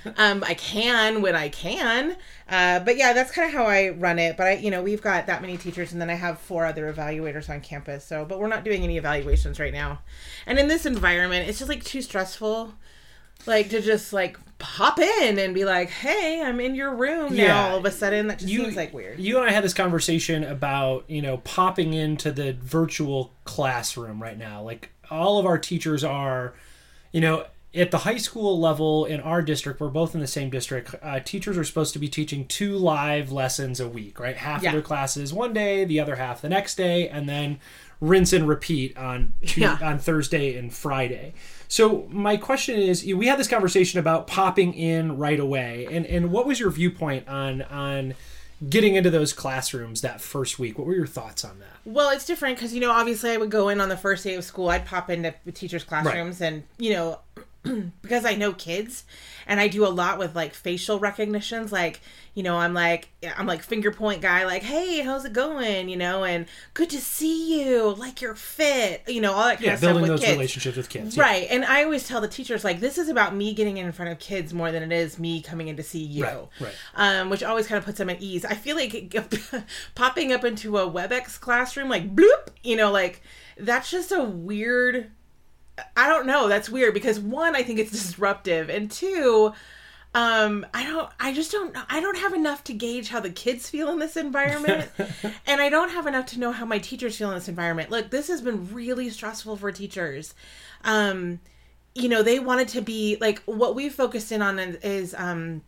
um, 0.18 0.44
I 0.44 0.54
can 0.54 1.24
when 1.24 1.36
I 1.36 1.50
can. 1.50 2.16
Uh, 2.48 2.80
but 2.82 2.96
yeah, 2.96 3.14
that's 3.14 3.32
kind 3.32 3.48
of 3.48 3.54
how 3.56 3.66
I 3.66 3.90
run 3.90 4.20
it. 4.20 4.38
But 4.38 4.46
I, 4.46 4.52
you 4.58 4.70
know, 4.70 4.84
we've 4.84 5.02
got 5.02 5.26
that 5.26 5.42
many 5.42 5.58
teachers, 5.58 5.94
and 5.94 6.00
then 6.00 6.12
I 6.12 6.16
have 6.16 6.38
four 6.38 6.68
other 6.68 6.94
evaluators 6.94 7.50
on 7.50 7.62
campus. 7.62 8.06
So, 8.06 8.24
but 8.24 8.38
we're 8.38 8.48
not 8.48 8.64
doing 8.64 8.84
any 8.84 8.98
evaluations 8.98 9.60
right 9.60 9.74
now. 9.74 10.02
And 10.46 10.60
in 10.60 10.68
this 10.68 10.86
environment, 10.86 11.50
it's 11.50 11.58
just 11.58 11.70
like 11.70 11.84
too 11.84 12.04
stressful 12.04 12.76
like 13.46 13.70
to 13.70 13.82
just 13.82 14.14
like 14.14 14.38
pop 14.60 15.00
in 15.00 15.40
and 15.40 15.54
be 15.56 15.66
like, 15.66 15.90
"Hey, 15.90 16.42
I'm 16.44 16.60
in 16.60 16.76
your 16.76 16.94
room 16.94 17.34
Yeah. 17.34 17.48
now." 17.48 17.70
All 17.72 17.78
of 17.78 17.86
a 17.86 17.92
sudden, 17.92 18.28
that 18.28 18.40
just 18.40 18.52
You- 18.52 18.64
seems 18.66 18.76
like 18.76 18.94
weird. 18.94 19.20
You 19.20 19.40
and 19.40 19.50
I 19.50 19.52
had 19.52 19.64
this 19.64 19.74
conversation 19.74 20.44
about, 20.44 21.06
you 21.08 21.22
know, 21.22 21.38
popping 21.38 21.94
into 21.94 22.32
the 22.32 22.56
virtual 22.62 23.32
classroom 23.46 24.22
right 24.22 24.38
now. 24.38 24.62
Like 24.62 24.90
all 25.10 25.40
of 25.40 25.46
our 25.46 25.58
teachers 25.58 26.04
are, 26.04 26.54
you 27.12 27.22
know, 27.22 27.46
at 27.74 27.92
the 27.92 28.00
high 28.00 28.18
school 28.18 28.60
level 28.60 29.06
in 29.06 29.20
our 29.22 29.42
district, 29.42 29.80
we're 29.80 29.90
both 29.90 30.16
in 30.16 30.22
the 30.22 30.28
same 30.28 30.50
district. 30.50 30.96
Uh, 31.02 31.20
teachers 31.20 31.58
are 31.58 31.64
supposed 31.64 31.94
to 31.94 32.00
be 32.00 32.08
teaching 32.08 32.48
two 32.48 32.76
live 32.78 33.32
lessons 33.32 33.80
a 33.80 33.88
week, 33.88 34.20
right? 34.20 34.38
Half 34.38 34.64
Yeah. 34.64 34.70
of 34.70 34.74
their 34.74 34.82
classes 34.82 35.32
one 35.34 35.54
day, 35.54 35.86
the 35.86 36.00
other 36.00 36.16
half 36.16 36.42
the 36.42 36.50
next 36.50 36.76
day, 36.76 37.08
and 37.08 37.30
then 37.30 37.60
rinse 38.02 38.34
and 38.34 38.48
repeat 38.48 38.98
on 38.98 39.34
Tu- 39.46 39.62
Yeah. 39.62 39.78
on 39.82 40.00
Thursday 40.00 40.58
and 40.58 40.74
Friday. 40.74 41.34
So 41.68 42.08
my 42.10 42.38
question 42.38 42.80
is, 42.80 43.04
we 43.06 43.28
had 43.28 43.38
this 43.38 43.48
conversation 43.48 44.00
about 44.00 44.26
popping 44.26 44.74
in 44.74 45.18
right 45.18 45.40
away, 45.40 45.88
and 45.92 46.06
and 46.08 46.32
what 46.32 46.48
was 46.48 46.60
your 46.60 46.72
viewpoint 46.72 47.28
on 47.28 47.62
on 47.64 48.16
getting 48.68 48.96
into 48.96 49.10
those 49.10 49.32
classrooms 49.32 50.02
that 50.02 50.20
first 50.22 50.58
week? 50.60 50.78
What 50.80 50.88
were 50.88 50.96
your 50.96 51.06
thoughts 51.08 51.46
on 51.46 51.60
that? 51.60 51.78
Well, 51.86 52.10
it's 52.10 52.26
different 52.26 52.58
because 52.58 52.74
you 52.74 52.80
know, 52.82 52.92
obviously, 52.92 53.30
I 53.32 53.38
would 53.38 53.52
go 53.52 53.70
in 53.70 53.80
on 53.80 53.90
the 53.90 53.98
first 53.98 54.24
day 54.24 54.34
of 54.36 54.44
school. 54.44 54.70
I'd 54.70 54.86
pop 54.88 55.12
into 55.12 55.36
the 55.46 55.52
teachers' 55.52 55.84
classrooms, 55.84 56.42
and 56.42 56.64
you 56.80 56.94
know, 56.94 57.20
because 58.02 58.26
I 58.26 58.36
know 58.36 58.54
kids, 58.54 59.04
and 59.48 59.60
I 59.60 59.68
do 59.68 59.86
a 59.86 59.90
lot 59.90 60.18
with 60.20 60.36
like 60.36 60.54
facial 60.54 61.00
recognitions. 61.00 61.72
Like, 61.72 62.00
you 62.34 62.44
know, 62.44 62.56
I'm 62.58 62.74
like, 62.74 63.10
I'm 63.38 63.48
like 63.48 63.62
finger 63.62 63.92
point 63.92 64.22
guy. 64.22 64.46
Like, 64.46 64.64
hey, 64.64 65.02
how's 65.02 65.26
it 65.26 65.34
going? 65.34 65.90
You 65.90 65.98
know, 65.98 66.24
and 66.24 66.46
good 66.74 66.90
to 66.92 67.00
see 67.02 67.64
you. 67.66 67.94
Like 67.96 68.22
you're 68.22 68.36
fit. 68.36 69.04
You 69.08 69.20
know, 69.22 69.34
all 69.34 69.44
that 69.44 69.56
kind 69.56 69.66
Yeah, 69.66 69.74
of 69.74 69.80
stuff 69.80 69.88
building 69.90 70.02
with 70.04 70.12
those 70.12 70.20
kids. 70.22 70.32
relationships 70.34 70.78
with 70.78 70.90
kids. 70.90 71.18
yeah. 71.18 71.24
Right. 71.24 71.48
And 71.50 71.66
I 71.66 71.84
always 71.84 72.08
tell 72.08 72.22
the 72.22 72.28
teachers, 72.30 72.64
like, 72.64 72.80
this 72.80 72.98
is 72.98 73.10
about 73.10 73.36
me 73.36 73.54
getting 73.54 73.78
in 73.78 73.92
front 73.92 74.12
of 74.12 74.20
kids 74.20 74.54
more 74.54 74.72
than 74.72 74.84
it 74.84 74.92
is 74.94 75.20
me 75.20 75.42
coming 75.42 75.68
in 75.68 75.76
to 75.78 75.84
see 75.84 76.04
you. 76.04 76.24
Right, 76.24 76.38
right. 76.62 76.76
Um, 76.96 77.30
which 77.30 77.44
always 77.44 77.68
kind 77.68 77.78
of 77.78 77.84
puts 77.86 77.98
them 77.98 78.10
at 78.10 78.22
ease. 78.22 78.46
I 78.46 78.54
feel 78.54 78.76
like 78.78 79.14
popping 79.96 80.32
up 80.32 80.46
into 80.46 80.78
a 80.78 80.90
WebEx 80.90 81.40
classroom, 81.40 81.90
like, 81.90 82.16
bloop, 82.16 82.50
you 82.64 82.78
know, 82.78 82.92
like, 82.92 83.22
that's 83.58 83.92
just 83.92 84.12
a 84.14 84.24
weird. 84.24 85.12
I 85.96 86.08
don't 86.08 86.26
know. 86.26 86.48
That's 86.48 86.70
weird 86.70 86.94
because 86.94 87.20
one, 87.20 87.56
I 87.56 87.64
think 87.64 87.80
it's 87.80 87.92
disruptive, 88.04 88.70
and 88.70 88.90
two, 88.90 89.54
um, 90.14 90.66
I 90.74 90.84
don't. 90.84 91.10
I 91.20 91.34
just 91.34 91.52
don't. 91.52 91.76
I 91.90 92.00
don't 92.00 92.18
have 92.18 92.34
enough 92.34 92.64
to 92.66 92.74
gauge 92.74 93.10
how 93.10 93.20
the 93.20 93.30
kids 93.30 93.70
feel 93.70 93.90
in 93.90 94.00
this 94.00 94.18
environment, 94.18 94.90
and 95.48 95.62
I 95.62 95.70
don't 95.70 95.90
have 95.90 96.08
enough 96.08 96.28
to 96.28 96.40
know 96.40 96.52
how 96.52 96.66
my 96.66 96.80
teachers 96.80 97.18
feel 97.18 97.30
in 97.30 97.36
this 97.36 97.48
environment. 97.50 97.92
Look, 97.92 98.10
this 98.10 98.28
has 98.28 98.42
been 98.42 98.74
really 98.74 99.10
stressful 99.10 99.58
for 99.58 99.72
teachers. 99.72 100.34
Um, 100.84 101.40
you 101.96 102.10
know 102.10 102.24
they 102.24 102.40
wanted 102.40 102.68
to 102.70 102.82
be 102.82 103.18
like 103.20 103.42
what 103.44 103.76
we 103.76 103.90
focused 103.90 104.32
in 104.32 104.42
on 104.42 104.60
is 104.60 105.16
um 105.18 105.62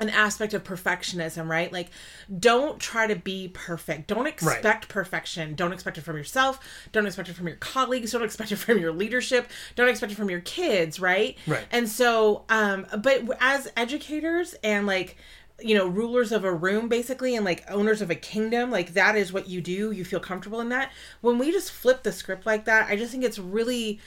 an 0.00 0.08
aspect 0.08 0.54
of 0.54 0.64
perfectionism, 0.64 1.46
right? 1.46 1.72
Like, 1.72 1.90
don't 2.38 2.80
try 2.80 3.06
to 3.06 3.14
be 3.14 3.48
perfect. 3.48 4.08
Don't 4.08 4.26
expect 4.26 4.64
right. 4.64 4.88
perfection. 4.88 5.54
Don't 5.54 5.72
expect 5.72 5.98
it 5.98 6.00
from 6.00 6.16
yourself. 6.16 6.58
Don't 6.92 7.06
expect 7.06 7.28
it 7.28 7.34
from 7.34 7.46
your 7.46 7.56
colleagues. 7.56 8.12
Don't 8.12 8.24
expect 8.24 8.50
it 8.50 8.56
from 8.56 8.78
your 8.78 8.92
leadership. 8.92 9.48
Don't 9.76 9.88
expect 9.88 10.12
it 10.12 10.16
from 10.16 10.30
your 10.30 10.40
kids, 10.40 10.98
right? 10.98 11.36
Right. 11.46 11.64
And 11.70 11.88
so, 11.88 12.44
um, 12.48 12.86
but 12.98 13.24
as 13.40 13.70
educators 13.76 14.54
and 14.64 14.86
like, 14.86 15.16
you 15.62 15.76
know, 15.76 15.86
rulers 15.86 16.32
of 16.32 16.44
a 16.44 16.52
room 16.52 16.88
basically, 16.88 17.36
and 17.36 17.44
like 17.44 17.70
owners 17.70 18.00
of 18.00 18.10
a 18.10 18.14
kingdom, 18.14 18.70
like 18.70 18.94
that 18.94 19.16
is 19.16 19.32
what 19.32 19.48
you 19.48 19.60
do. 19.60 19.90
You 19.90 20.06
feel 20.06 20.20
comfortable 20.20 20.60
in 20.60 20.70
that. 20.70 20.90
When 21.20 21.36
we 21.36 21.52
just 21.52 21.70
flip 21.70 22.02
the 22.02 22.12
script 22.12 22.46
like 22.46 22.64
that, 22.64 22.88
I 22.88 22.96
just 22.96 23.12
think 23.12 23.24
it's 23.24 23.38
really 23.38 24.00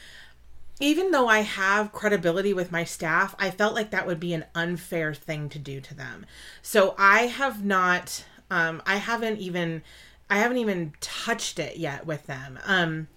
even 0.83 1.11
though 1.11 1.29
I 1.29 1.39
have 1.39 1.93
credibility 1.93 2.53
with 2.53 2.69
my 2.69 2.83
staff, 2.83 3.33
I 3.39 3.51
felt 3.51 3.73
like 3.73 3.91
that 3.91 4.05
would 4.05 4.19
be 4.19 4.33
an 4.33 4.43
unfair 4.53 5.13
thing 5.13 5.47
to 5.47 5.57
do 5.57 5.79
to 5.79 5.93
them. 5.93 6.25
So 6.61 6.93
I 6.97 7.27
have 7.27 7.63
not, 7.63 8.25
um, 8.51 8.81
I 8.85 8.97
haven't 8.97 9.39
even, 9.39 9.81
I 10.29 10.39
haven't 10.39 10.57
even 10.57 10.91
touched 10.99 11.57
it 11.57 11.77
yet 11.77 12.05
with 12.05 12.25
them. 12.25 12.59
Um, 12.65 13.07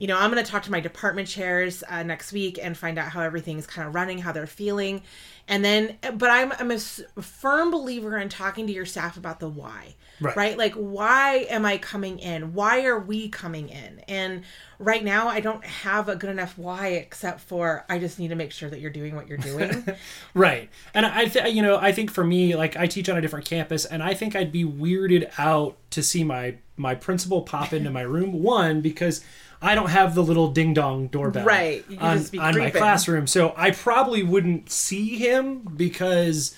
you 0.00 0.06
know, 0.06 0.16
I'm 0.16 0.30
going 0.32 0.42
to 0.42 0.50
talk 0.50 0.62
to 0.62 0.70
my 0.70 0.80
department 0.80 1.28
chairs 1.28 1.84
uh, 1.86 2.02
next 2.02 2.32
week 2.32 2.58
and 2.60 2.74
find 2.74 2.98
out 2.98 3.10
how 3.10 3.20
everything's 3.20 3.66
kind 3.66 3.86
of 3.86 3.94
running, 3.94 4.16
how 4.16 4.32
they're 4.32 4.46
feeling. 4.46 5.02
And 5.46 5.62
then, 5.62 5.98
but 6.14 6.30
I'm, 6.30 6.52
I'm 6.52 6.70
a 6.70 6.78
firm 6.78 7.70
believer 7.70 8.16
in 8.16 8.30
talking 8.30 8.66
to 8.66 8.72
your 8.72 8.86
staff 8.86 9.18
about 9.18 9.40
the 9.40 9.48
why, 9.50 9.96
right. 10.18 10.34
right? 10.34 10.56
Like, 10.56 10.72
why 10.72 11.46
am 11.50 11.66
I 11.66 11.76
coming 11.76 12.18
in? 12.18 12.54
Why 12.54 12.84
are 12.86 12.98
we 12.98 13.28
coming 13.28 13.68
in? 13.68 14.00
And 14.08 14.44
right 14.78 15.04
now, 15.04 15.28
I 15.28 15.40
don't 15.40 15.62
have 15.66 16.08
a 16.08 16.16
good 16.16 16.30
enough 16.30 16.56
why 16.56 16.92
except 16.92 17.42
for 17.42 17.84
I 17.90 17.98
just 17.98 18.18
need 18.18 18.28
to 18.28 18.36
make 18.36 18.52
sure 18.52 18.70
that 18.70 18.80
you're 18.80 18.90
doing 18.90 19.14
what 19.14 19.28
you're 19.28 19.36
doing. 19.36 19.84
right. 20.34 20.70
And 20.94 21.04
I, 21.04 21.26
th- 21.26 21.52
you 21.54 21.60
know, 21.60 21.76
I 21.76 21.92
think 21.92 22.10
for 22.10 22.24
me, 22.24 22.56
like 22.56 22.74
I 22.74 22.86
teach 22.86 23.10
on 23.10 23.18
a 23.18 23.20
different 23.20 23.44
campus 23.44 23.84
and 23.84 24.02
I 24.02 24.14
think 24.14 24.34
I'd 24.34 24.50
be 24.50 24.64
weirded 24.64 25.30
out 25.36 25.76
to 25.90 26.02
see 26.02 26.24
my, 26.24 26.54
my 26.78 26.94
principal 26.94 27.42
pop 27.42 27.74
into 27.74 27.90
my 27.90 28.00
room. 28.00 28.42
One, 28.42 28.80
because 28.80 29.22
I 29.62 29.74
don't 29.74 29.90
have 29.90 30.14
the 30.14 30.22
little 30.22 30.50
ding 30.52 30.72
dong 30.72 31.08
doorbell 31.08 31.44
right 31.44 31.84
on, 31.98 32.24
on 32.38 32.58
my 32.58 32.70
classroom, 32.70 33.26
so 33.26 33.52
I 33.56 33.72
probably 33.72 34.22
wouldn't 34.22 34.70
see 34.70 35.18
him 35.18 35.60
because 35.76 36.54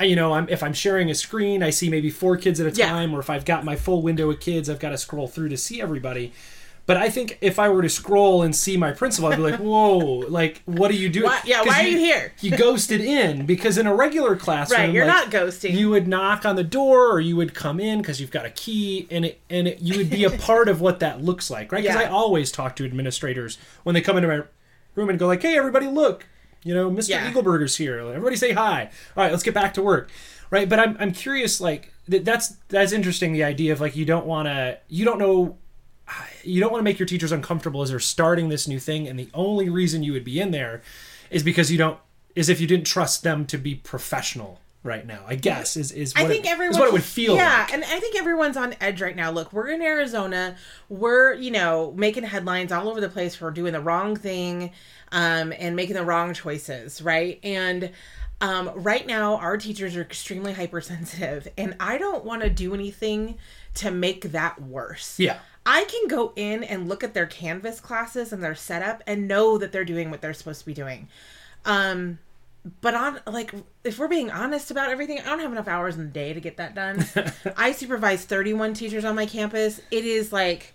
you 0.00 0.16
know 0.16 0.32
I'm, 0.32 0.48
if 0.48 0.62
I'm 0.62 0.72
sharing 0.72 1.10
a 1.10 1.14
screen, 1.14 1.62
I 1.62 1.70
see 1.70 1.88
maybe 1.88 2.10
four 2.10 2.36
kids 2.36 2.58
at 2.60 2.66
a 2.66 2.72
time, 2.72 3.10
yeah. 3.10 3.16
or 3.16 3.20
if 3.20 3.30
I've 3.30 3.44
got 3.44 3.64
my 3.64 3.76
full 3.76 4.02
window 4.02 4.30
of 4.30 4.40
kids, 4.40 4.68
I've 4.68 4.80
got 4.80 4.90
to 4.90 4.98
scroll 4.98 5.28
through 5.28 5.50
to 5.50 5.56
see 5.56 5.80
everybody. 5.80 6.32
But 6.90 6.96
I 6.96 7.08
think 7.08 7.38
if 7.40 7.60
I 7.60 7.68
were 7.68 7.82
to 7.82 7.88
scroll 7.88 8.42
and 8.42 8.52
see 8.52 8.76
my 8.76 8.90
principal, 8.90 9.30
I'd 9.30 9.36
be 9.36 9.42
like, 9.42 9.60
"Whoa! 9.60 9.96
Like, 9.96 10.60
what 10.64 10.90
are 10.90 10.94
you 10.94 11.08
doing? 11.08 11.26
Why, 11.26 11.40
yeah, 11.44 11.62
why 11.62 11.82
are 11.82 11.82
you, 11.84 11.90
you, 11.92 11.98
here? 11.98 12.32
you 12.40 12.56
ghosted 12.56 13.00
in 13.00 13.46
because 13.46 13.78
in 13.78 13.86
a 13.86 13.94
regular 13.94 14.34
classroom, 14.34 14.80
right? 14.80 14.92
You're 14.92 15.06
like, 15.06 15.30
not 15.30 15.30
ghosting. 15.32 15.70
You 15.70 15.90
would 15.90 16.08
knock 16.08 16.44
on 16.44 16.56
the 16.56 16.64
door, 16.64 17.08
or 17.12 17.20
you 17.20 17.36
would 17.36 17.54
come 17.54 17.78
in 17.78 18.00
because 18.00 18.20
you've 18.20 18.32
got 18.32 18.44
a 18.44 18.50
key, 18.50 19.06
and 19.08 19.24
it 19.24 19.40
and 19.48 19.68
it, 19.68 19.80
you 19.80 19.98
would 19.98 20.10
be 20.10 20.24
a 20.24 20.30
part 20.38 20.68
of 20.68 20.80
what 20.80 20.98
that 20.98 21.22
looks 21.22 21.48
like, 21.48 21.70
right? 21.70 21.80
Because 21.80 21.94
yeah. 21.94 22.08
I 22.08 22.10
always 22.10 22.50
talk 22.50 22.74
to 22.74 22.84
administrators 22.84 23.56
when 23.84 23.94
they 23.94 24.00
come 24.00 24.16
into 24.16 24.26
my 24.26 24.42
room 24.96 25.10
and 25.10 25.16
go 25.16 25.28
like, 25.28 25.42
"Hey, 25.42 25.56
everybody, 25.56 25.86
look, 25.86 26.26
you 26.64 26.74
know, 26.74 26.90
Mr. 26.90 27.10
Yeah. 27.10 27.30
Eagleburger's 27.30 27.76
here. 27.76 28.00
Everybody 28.00 28.34
say 28.34 28.50
hi. 28.50 28.90
All 29.16 29.22
right, 29.22 29.30
let's 29.30 29.44
get 29.44 29.54
back 29.54 29.74
to 29.74 29.82
work." 29.82 30.10
Right, 30.50 30.68
but 30.68 30.80
I'm 30.80 30.96
I'm 30.98 31.12
curious, 31.12 31.60
like 31.60 31.92
that's 32.08 32.48
that's 32.66 32.90
interesting. 32.90 33.32
The 33.32 33.44
idea 33.44 33.72
of 33.72 33.80
like 33.80 33.94
you 33.94 34.04
don't 34.04 34.26
want 34.26 34.48
to, 34.48 34.80
you 34.88 35.04
don't 35.04 35.20
know 35.20 35.56
you 36.44 36.60
don't 36.60 36.72
want 36.72 36.80
to 36.80 36.84
make 36.84 36.98
your 36.98 37.06
teachers 37.06 37.32
uncomfortable 37.32 37.82
as 37.82 37.90
they're 37.90 38.00
starting 38.00 38.48
this 38.48 38.66
new 38.66 38.78
thing 38.78 39.08
and 39.08 39.18
the 39.18 39.28
only 39.34 39.68
reason 39.68 40.02
you 40.02 40.12
would 40.12 40.24
be 40.24 40.40
in 40.40 40.50
there 40.50 40.82
is 41.30 41.42
because 41.42 41.70
you 41.70 41.78
don't 41.78 41.98
is 42.34 42.48
if 42.48 42.60
you 42.60 42.66
didn't 42.66 42.86
trust 42.86 43.22
them 43.22 43.44
to 43.46 43.58
be 43.58 43.74
professional 43.74 44.60
right 44.82 45.06
now 45.06 45.22
i 45.26 45.34
guess 45.34 45.76
is 45.76 45.92
is 45.92 46.14
what, 46.14 46.24
I 46.24 46.28
think 46.28 46.46
it, 46.46 46.50
everyone, 46.50 46.78
what 46.78 46.88
it 46.88 46.92
would 46.92 47.02
feel 47.02 47.36
yeah 47.36 47.60
like. 47.60 47.74
and 47.74 47.84
i 47.84 48.00
think 48.00 48.16
everyone's 48.16 48.56
on 48.56 48.74
edge 48.80 49.02
right 49.02 49.14
now. 49.14 49.30
Look 49.30 49.52
we're 49.52 49.68
in 49.68 49.82
arizona. 49.82 50.56
We're 50.88 51.34
you 51.34 51.50
know 51.50 51.92
making 51.96 52.24
headlines 52.24 52.72
all 52.72 52.88
over 52.88 53.00
the 53.00 53.08
place 53.08 53.34
for 53.34 53.50
doing 53.50 53.72
the 53.72 53.80
wrong 53.80 54.16
thing 54.16 54.72
um, 55.12 55.52
and 55.58 55.76
making 55.76 55.94
the 55.94 56.04
wrong 56.04 56.32
choices 56.32 57.02
right? 57.02 57.38
And 57.42 57.90
um, 58.40 58.70
right 58.74 59.06
now 59.06 59.36
our 59.36 59.58
teachers 59.58 59.96
are 59.96 60.00
extremely 60.00 60.54
hypersensitive 60.54 61.46
and 61.58 61.76
i 61.78 61.98
don't 61.98 62.24
want 62.24 62.40
to 62.40 62.48
do 62.48 62.72
anything 62.72 63.36
to 63.74 63.90
make 63.90 64.32
that 64.32 64.62
worse. 64.62 65.18
Yeah 65.20 65.40
I 65.66 65.84
can 65.84 66.08
go 66.08 66.32
in 66.36 66.64
and 66.64 66.88
look 66.88 67.04
at 67.04 67.14
their 67.14 67.26
Canvas 67.26 67.80
classes 67.80 68.32
and 68.32 68.42
their 68.42 68.54
setup 68.54 69.02
and 69.06 69.28
know 69.28 69.58
that 69.58 69.72
they're 69.72 69.84
doing 69.84 70.10
what 70.10 70.20
they're 70.20 70.34
supposed 70.34 70.60
to 70.60 70.66
be 70.66 70.74
doing. 70.74 71.08
Um, 71.64 72.18
but 72.80 72.94
on 72.94 73.20
like 73.26 73.54
if 73.84 73.98
we're 73.98 74.08
being 74.08 74.30
honest 74.30 74.70
about 74.70 74.90
everything 74.90 75.18
i 75.18 75.24
don't 75.24 75.40
have 75.40 75.52
enough 75.52 75.68
hours 75.68 75.96
in 75.96 76.02
the 76.02 76.10
day 76.10 76.32
to 76.32 76.40
get 76.40 76.58
that 76.58 76.74
done. 76.74 77.04
I 77.56 77.72
supervise 77.72 78.24
31 78.24 78.74
teachers 78.74 79.04
on 79.04 79.16
my 79.16 79.26
campus. 79.26 79.80
It 79.90 80.04
is 80.04 80.32
like 80.32 80.74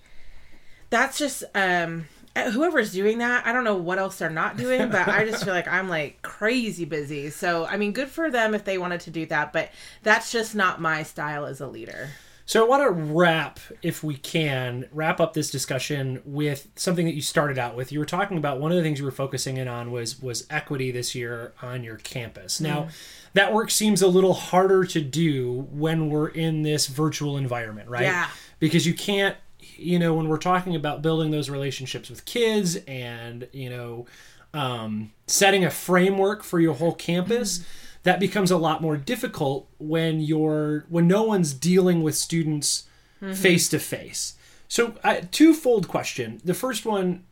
that's 0.89 1.17
just 1.17 1.43
um 1.53 2.07
whoever's 2.35 2.91
doing 2.91 3.19
that 3.19 3.47
i 3.47 3.53
don't 3.53 3.63
know 3.63 3.77
what 3.77 3.97
else 3.97 4.17
they're 4.17 4.29
not 4.29 4.57
doing 4.57 4.89
but 4.91 5.07
i 5.07 5.23
just 5.25 5.45
feel 5.45 5.53
like 5.53 5.67
i'm 5.67 5.87
like 5.87 6.21
crazy 6.21 6.85
busy. 6.85 7.29
So 7.29 7.65
i 7.65 7.77
mean 7.77 7.91
good 7.91 8.09
for 8.09 8.31
them 8.31 8.53
if 8.55 8.63
they 8.63 8.77
wanted 8.77 9.01
to 9.01 9.11
do 9.11 9.25
that 9.27 9.53
but 9.53 9.69
that's 10.03 10.31
just 10.31 10.55
not 10.55 10.81
my 10.81 11.03
style 11.03 11.45
as 11.45 11.61
a 11.61 11.67
leader 11.67 12.09
so 12.47 12.63
I 12.63 12.67
want 12.67 12.83
to 12.83 12.91
wrap, 12.91 13.59
if 13.81 14.03
we 14.03 14.15
can, 14.15 14.85
wrap 14.91 15.19
up 15.19 15.33
this 15.33 15.49
discussion 15.49 16.21
with 16.25 16.67
something 16.75 17.05
that 17.07 17.15
you 17.15 17.21
started 17.21 17.57
out 17.57 17.75
with. 17.75 17.91
You 17.91 17.97
were 17.97 18.05
talking 18.05 18.37
about 18.37 18.59
one 18.59 18.71
of 18.71 18.77
the 18.77 18.83
things 18.83 18.99
you 18.99 19.05
were 19.05 19.11
focusing 19.11 19.57
in 19.57 19.67
on 19.67 19.91
was 19.91 20.21
was 20.21 20.45
equity 20.51 20.91
this 20.91 21.15
year 21.15 21.53
on 21.63 21.83
your 21.83 21.95
campus. 21.97 22.61
Now, 22.61 22.83
mm. 22.83 22.91
that 23.33 23.51
work 23.51 23.71
seems 23.71 24.03
a 24.03 24.07
little 24.07 24.35
harder 24.35 24.85
to 24.85 25.01
do 25.01 25.67
when 25.71 26.09
we're 26.09 26.27
in 26.27 26.61
this 26.61 26.85
virtual 26.85 27.37
environment, 27.37 27.89
right? 27.89 28.03
Yeah. 28.03 28.29
Because 28.59 28.85
you 28.85 28.93
can't, 28.93 29.35
you 29.59 29.97
know, 29.97 30.13
when 30.13 30.27
we're 30.27 30.37
talking 30.37 30.75
about 30.75 31.01
building 31.01 31.31
those 31.31 31.49
relationships 31.49 32.11
with 32.11 32.25
kids 32.25 32.75
and 32.87 33.47
you 33.53 33.71
know, 33.71 34.05
um, 34.53 35.11
setting 35.25 35.65
a 35.65 35.71
framework 35.71 36.43
for 36.43 36.59
your 36.59 36.75
whole 36.75 36.93
campus. 36.93 37.59
Mm 37.59 37.65
that 38.05 38.19
becomes 38.19 38.51
a 38.51 38.57
lot 38.57 38.83
more 38.83 38.97
difficult 38.97 39.67
when 39.79 40.21
you're 40.21 40.85
when 40.89 41.07
no 41.07 41.23
one's 41.23 41.53
dealing 41.53 42.03
with 42.03 42.15
students 42.15 42.87
face 43.33 43.67
to 43.69 43.79
face. 43.79 44.35
So, 44.67 44.93
uh, 45.03 45.21
twofold 45.31 45.87
question. 45.87 46.39
The 46.45 46.53
first 46.53 46.85
one, 46.85 47.23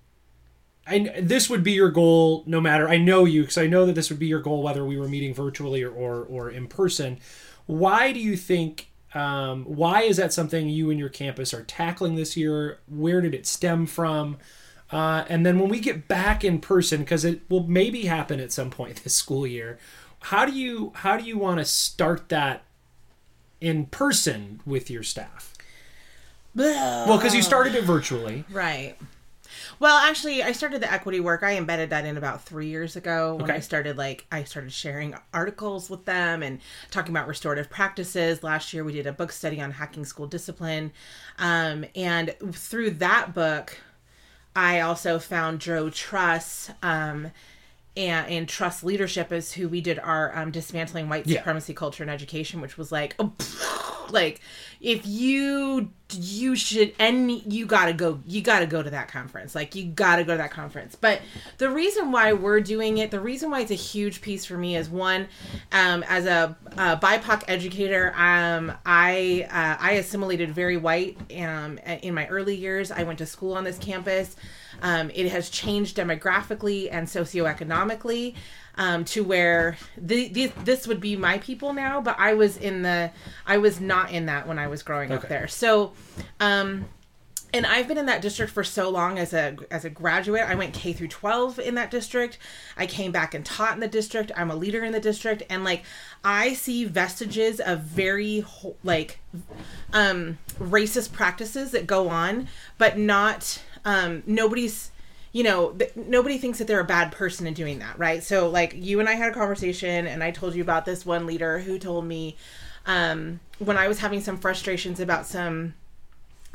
I 0.87 1.21
this 1.21 1.47
would 1.47 1.63
be 1.63 1.73
your 1.73 1.91
goal 1.91 2.43
no 2.47 2.59
matter. 2.59 2.89
I 2.89 2.97
know 2.97 3.25
you 3.25 3.41
because 3.41 3.57
I 3.57 3.67
know 3.67 3.85
that 3.85 3.93
this 3.93 4.09
would 4.09 4.17
be 4.17 4.25
your 4.25 4.41
goal 4.41 4.63
whether 4.63 4.83
we 4.83 4.97
were 4.97 5.07
meeting 5.07 5.33
virtually 5.33 5.83
or 5.83 5.91
or, 5.91 6.23
or 6.23 6.49
in 6.49 6.67
person. 6.67 7.19
Why 7.67 8.11
do 8.11 8.19
you 8.19 8.35
think? 8.35 8.89
Um, 9.13 9.65
why 9.65 10.01
is 10.01 10.17
that 10.17 10.33
something 10.33 10.67
you 10.69 10.89
and 10.89 10.99
your 10.99 11.09
campus 11.09 11.53
are 11.53 11.61
tackling 11.61 12.15
this 12.15 12.35
year? 12.35 12.79
Where 12.87 13.21
did 13.21 13.35
it 13.35 13.45
stem 13.45 13.85
from? 13.85 14.37
Uh, 14.91 15.25
and 15.29 15.45
then 15.45 15.59
when 15.59 15.69
we 15.69 15.79
get 15.79 16.07
back 16.07 16.43
in 16.43 16.59
person, 16.59 16.99
because 16.99 17.23
it 17.25 17.41
will 17.49 17.63
maybe 17.67 18.05
happen 18.05 18.39
at 18.39 18.51
some 18.51 18.69
point 18.69 18.97
this 19.03 19.15
school 19.15 19.45
year, 19.45 19.77
how 20.23 20.45
do 20.45 20.53
you 20.53 20.93
how 20.95 21.17
do 21.17 21.25
you 21.25 21.37
want 21.37 21.59
to 21.59 21.65
start 21.65 22.29
that 22.29 22.63
in 23.59 23.85
person 23.87 24.61
with 24.65 24.89
your 24.89 25.03
staff? 25.03 25.53
Well, 26.55 27.17
because 27.17 27.35
you 27.35 27.41
started 27.41 27.75
it 27.75 27.83
virtually, 27.83 28.45
right? 28.49 28.95
Well, 29.79 29.97
actually, 29.97 30.41
I 30.41 30.53
started 30.53 30.81
the 30.81 30.91
equity 30.91 31.19
work. 31.19 31.43
I 31.43 31.57
embedded 31.57 31.89
that 31.89 32.05
in 32.05 32.15
about 32.15 32.43
three 32.43 32.67
years 32.67 32.95
ago 32.95 33.35
when 33.35 33.45
okay. 33.45 33.55
I 33.55 33.59
started 33.59 33.97
like 33.97 34.25
I 34.31 34.45
started 34.45 34.71
sharing 34.71 35.13
articles 35.33 35.89
with 35.89 36.05
them 36.05 36.41
and 36.41 36.59
talking 36.89 37.11
about 37.11 37.27
restorative 37.27 37.69
practices. 37.69 38.43
Last 38.43 38.73
year, 38.73 38.85
we 38.85 38.93
did 38.93 39.07
a 39.07 39.11
book 39.11 39.31
study 39.31 39.59
on 39.59 39.71
hacking 39.71 40.05
school 40.05 40.27
discipline, 40.27 40.93
um, 41.37 41.83
and 41.95 42.33
through 42.53 42.91
that 42.91 43.33
book, 43.33 43.77
I 44.55 44.79
also 44.79 45.19
found 45.19 45.59
Joe 45.59 45.89
Truss. 45.89 46.71
Um, 46.81 47.31
and, 47.95 48.27
and 48.27 48.49
Truss 48.49 48.83
Leadership 48.83 49.31
is 49.31 49.51
who 49.51 49.69
we 49.69 49.81
did 49.81 49.99
our 49.99 50.35
um, 50.37 50.51
dismantling 50.51 51.09
white 51.09 51.27
yeah. 51.27 51.37
supremacy 51.39 51.73
culture 51.73 52.03
and 52.03 52.11
education 52.11 52.61
which 52.61 52.77
was 52.77 52.91
like 52.91 53.15
oh, 53.19 53.33
like 54.09 54.41
if 54.81 55.05
you 55.05 55.91
you 56.15 56.55
should 56.55 56.93
and 56.99 57.31
you 57.31 57.65
gotta 57.65 57.93
go 57.93 58.19
you 58.25 58.41
gotta 58.41 58.65
go 58.65 58.81
to 58.81 58.89
that 58.89 59.07
conference. 59.07 59.55
Like 59.55 59.75
you 59.75 59.85
gotta 59.85 60.23
go 60.23 60.33
to 60.33 60.37
that 60.37 60.51
conference. 60.51 60.95
But 60.95 61.21
the 61.57 61.69
reason 61.69 62.11
why 62.11 62.33
we're 62.33 62.61
doing 62.61 62.97
it 62.97 63.11
the 63.11 63.19
reason 63.19 63.51
why 63.51 63.61
it's 63.61 63.71
a 63.71 63.75
huge 63.75 64.21
piece 64.21 64.45
for 64.45 64.57
me 64.57 64.75
is 64.75 64.89
one 64.89 65.27
um, 65.71 66.03
as 66.07 66.25
a, 66.25 66.55
a 66.73 66.97
bipoc 66.97 67.43
educator 67.47 68.13
um, 68.15 68.71
i 68.85 69.47
uh, 69.49 69.83
i 69.83 69.93
assimilated 69.93 70.51
very 70.51 70.77
white 70.77 71.17
um, 71.39 71.77
in 71.77 72.13
my 72.13 72.27
early 72.27 72.55
years. 72.55 72.91
I 72.91 73.03
went 73.03 73.19
to 73.19 73.25
school 73.25 73.53
on 73.53 73.63
this 73.63 73.77
campus. 73.77 74.35
Um, 74.81 75.11
it 75.13 75.31
has 75.31 75.49
changed 75.49 75.97
demographically 75.97 76.89
and 76.91 77.07
socioeconomically 77.07 78.35
um, 78.75 79.05
to 79.05 79.23
where 79.23 79.77
the, 79.97 80.27
the, 80.29 80.51
this 80.63 80.87
would 80.87 80.99
be 80.99 81.15
my 81.15 81.37
people 81.37 81.73
now, 81.73 82.01
but 82.01 82.19
I 82.19 82.33
was 82.33 82.57
in 82.57 82.81
the 82.81 83.11
I 83.45 83.57
was 83.57 83.79
not 83.79 84.11
in 84.11 84.25
that 84.27 84.47
when 84.47 84.59
I 84.59 84.67
was 84.67 84.83
growing 84.83 85.11
okay. 85.11 85.23
up 85.23 85.29
there. 85.29 85.47
So, 85.47 85.93
um, 86.39 86.85
and 87.53 87.67
I've 87.67 87.87
been 87.87 87.99
in 87.99 88.07
that 88.07 88.23
district 88.23 88.51
for 88.51 88.63
so 88.63 88.89
long 88.89 89.19
as 89.19 89.31
a 89.31 89.55
as 89.69 89.85
a 89.85 89.89
graduate. 89.89 90.41
I 90.41 90.55
went 90.55 90.73
K 90.73 90.91
through 90.91 91.09
12 91.09 91.59
in 91.59 91.75
that 91.75 91.91
district. 91.91 92.39
I 92.75 92.87
came 92.87 93.11
back 93.11 93.35
and 93.35 93.45
taught 93.45 93.75
in 93.75 93.79
the 93.79 93.87
district. 93.87 94.31
I'm 94.35 94.49
a 94.49 94.55
leader 94.55 94.83
in 94.83 94.91
the 94.91 94.99
district 94.99 95.43
and 95.49 95.63
like 95.63 95.83
I 96.23 96.53
see 96.53 96.85
vestiges 96.85 97.59
of 97.59 97.81
very 97.81 98.43
like 98.83 99.19
um 99.93 100.39
racist 100.59 101.13
practices 101.13 101.71
that 101.71 101.85
go 101.85 102.09
on, 102.09 102.47
but 102.79 102.97
not 102.97 103.61
um 103.85 104.23
nobody's 104.25 104.89
you 105.33 105.43
know, 105.43 105.71
th- 105.71 105.95
nobody 105.95 106.37
thinks 106.37 106.59
that 106.59 106.67
they're 106.67 106.79
a 106.79 106.85
bad 106.85 107.11
person 107.11 107.47
in 107.47 107.55
doing 107.55 107.79
that, 107.79 107.97
right? 107.97 108.23
So, 108.23 108.47
like, 108.47 108.75
you 108.77 108.99
and 108.99 109.09
I 109.09 109.13
had 109.13 109.31
a 109.31 109.33
conversation, 109.33 110.05
and 110.05 110.23
I 110.23 110.29
told 110.29 110.53
you 110.53 110.61
about 110.61 110.85
this 110.85 111.05
one 111.05 111.25
leader 111.25 111.57
who 111.59 111.79
told 111.79 112.05
me 112.05 112.37
um, 112.85 113.39
when 113.57 113.75
I 113.75 113.87
was 113.87 113.99
having 113.99 114.21
some 114.21 114.37
frustrations 114.37 114.99
about 114.99 115.25
some 115.25 115.73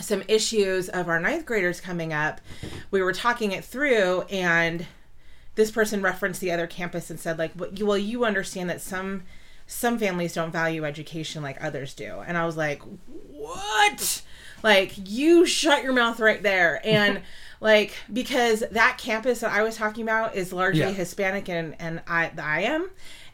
some 0.01 0.23
issues 0.29 0.89
of 0.89 1.09
our 1.09 1.19
ninth 1.19 1.45
graders 1.45 1.81
coming 1.81 2.13
up, 2.13 2.41
we 2.93 3.03
were 3.03 3.13
talking 3.13 3.51
it 3.51 3.65
through, 3.65 4.23
and 4.31 4.87
this 5.57 5.73
person 5.73 6.01
referenced 6.01 6.41
the 6.41 6.53
other 6.53 6.69
campus 6.69 7.11
and 7.11 7.19
said, 7.19 7.37
like, 7.37 7.51
well, 7.57 7.99
you 7.99 8.25
understand 8.25 8.71
that 8.71 8.81
some 8.81 9.25
some 9.67 9.99
families 9.99 10.33
don't 10.33 10.53
value 10.53 10.85
education 10.85 11.43
like 11.43 11.63
others 11.63 11.95
do, 11.95 12.21
and 12.25 12.39
I 12.39 12.47
was 12.47 12.57
like, 12.57 12.81
what? 13.07 14.23
Like, 14.63 14.93
you 15.05 15.45
shut 15.47 15.83
your 15.83 15.95
mouth 15.95 16.21
right 16.21 16.45
there, 16.45 16.81
and. 16.87 17.23
like 17.61 17.95
because 18.13 18.65
that 18.71 18.99
campus 18.99 19.41
that 19.41 19.53
I 19.53 19.63
was 19.63 19.77
talking 19.77 20.03
about 20.03 20.35
is 20.35 20.53
largely 20.53 20.83
yeah. 20.83 20.93
Hispanic 20.93 21.49
and 21.49 21.75
and 21.79 22.03
I 22.07 22.31
I 22.39 22.63
am 22.63 22.91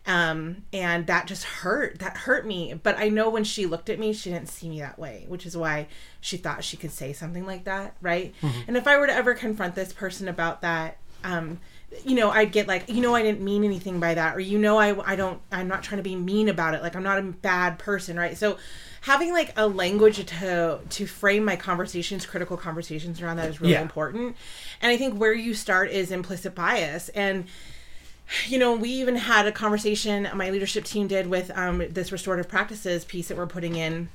um 0.06 0.64
and 0.72 1.06
that 1.06 1.26
just 1.26 1.44
hurt 1.44 1.98
that 1.98 2.16
hurt 2.16 2.46
me 2.46 2.74
but 2.82 2.98
i 2.98 3.08
know 3.08 3.30
when 3.30 3.42
she 3.42 3.64
looked 3.64 3.88
at 3.88 3.98
me 3.98 4.12
she 4.12 4.30
didn't 4.30 4.48
see 4.48 4.68
me 4.68 4.80
that 4.80 4.98
way 4.98 5.24
which 5.28 5.46
is 5.46 5.56
why 5.56 5.86
she 6.20 6.36
thought 6.36 6.62
she 6.62 6.76
could 6.76 6.90
say 6.90 7.12
something 7.12 7.46
like 7.46 7.64
that 7.64 7.96
right 8.02 8.34
mm-hmm. 8.42 8.60
and 8.68 8.76
if 8.76 8.86
i 8.86 8.98
were 8.98 9.06
to 9.06 9.14
ever 9.14 9.32
confront 9.32 9.74
this 9.74 9.92
person 9.92 10.28
about 10.28 10.60
that 10.60 10.98
um 11.22 11.58
you 12.04 12.14
know 12.14 12.30
i'd 12.30 12.52
get 12.52 12.66
like 12.66 12.88
you 12.88 13.00
know 13.00 13.14
i 13.14 13.22
didn't 13.22 13.40
mean 13.40 13.64
anything 13.64 14.00
by 14.00 14.14
that 14.14 14.36
or 14.36 14.40
you 14.40 14.58
know 14.58 14.78
i 14.78 15.12
i 15.12 15.16
don't 15.16 15.40
i'm 15.52 15.68
not 15.68 15.82
trying 15.82 15.98
to 15.98 16.02
be 16.02 16.16
mean 16.16 16.48
about 16.48 16.74
it 16.74 16.82
like 16.82 16.96
i'm 16.96 17.02
not 17.02 17.18
a 17.18 17.22
bad 17.22 17.78
person 17.78 18.16
right? 18.16 18.36
So 18.36 18.58
having 19.02 19.32
like 19.32 19.52
a 19.56 19.66
language 19.66 20.24
to 20.24 20.80
to 20.88 21.06
frame 21.06 21.44
my 21.44 21.56
conversations 21.56 22.26
critical 22.26 22.56
conversations 22.56 23.20
around 23.20 23.36
that 23.36 23.48
is 23.48 23.60
really 23.60 23.74
yeah. 23.74 23.82
important. 23.82 24.36
And 24.80 24.90
i 24.90 24.96
think 24.96 25.18
where 25.18 25.34
you 25.34 25.54
start 25.54 25.90
is 25.90 26.10
implicit 26.10 26.54
bias. 26.54 27.10
And 27.10 27.46
you 28.46 28.58
know, 28.58 28.74
we 28.74 28.88
even 28.88 29.16
had 29.16 29.46
a 29.46 29.52
conversation 29.52 30.26
my 30.34 30.48
leadership 30.48 30.84
team 30.84 31.06
did 31.06 31.26
with 31.26 31.50
um, 31.54 31.84
this 31.90 32.10
restorative 32.10 32.48
practices 32.48 33.04
piece 33.04 33.28
that 33.28 33.36
we're 33.36 33.46
putting 33.46 33.76
in, 33.76 34.08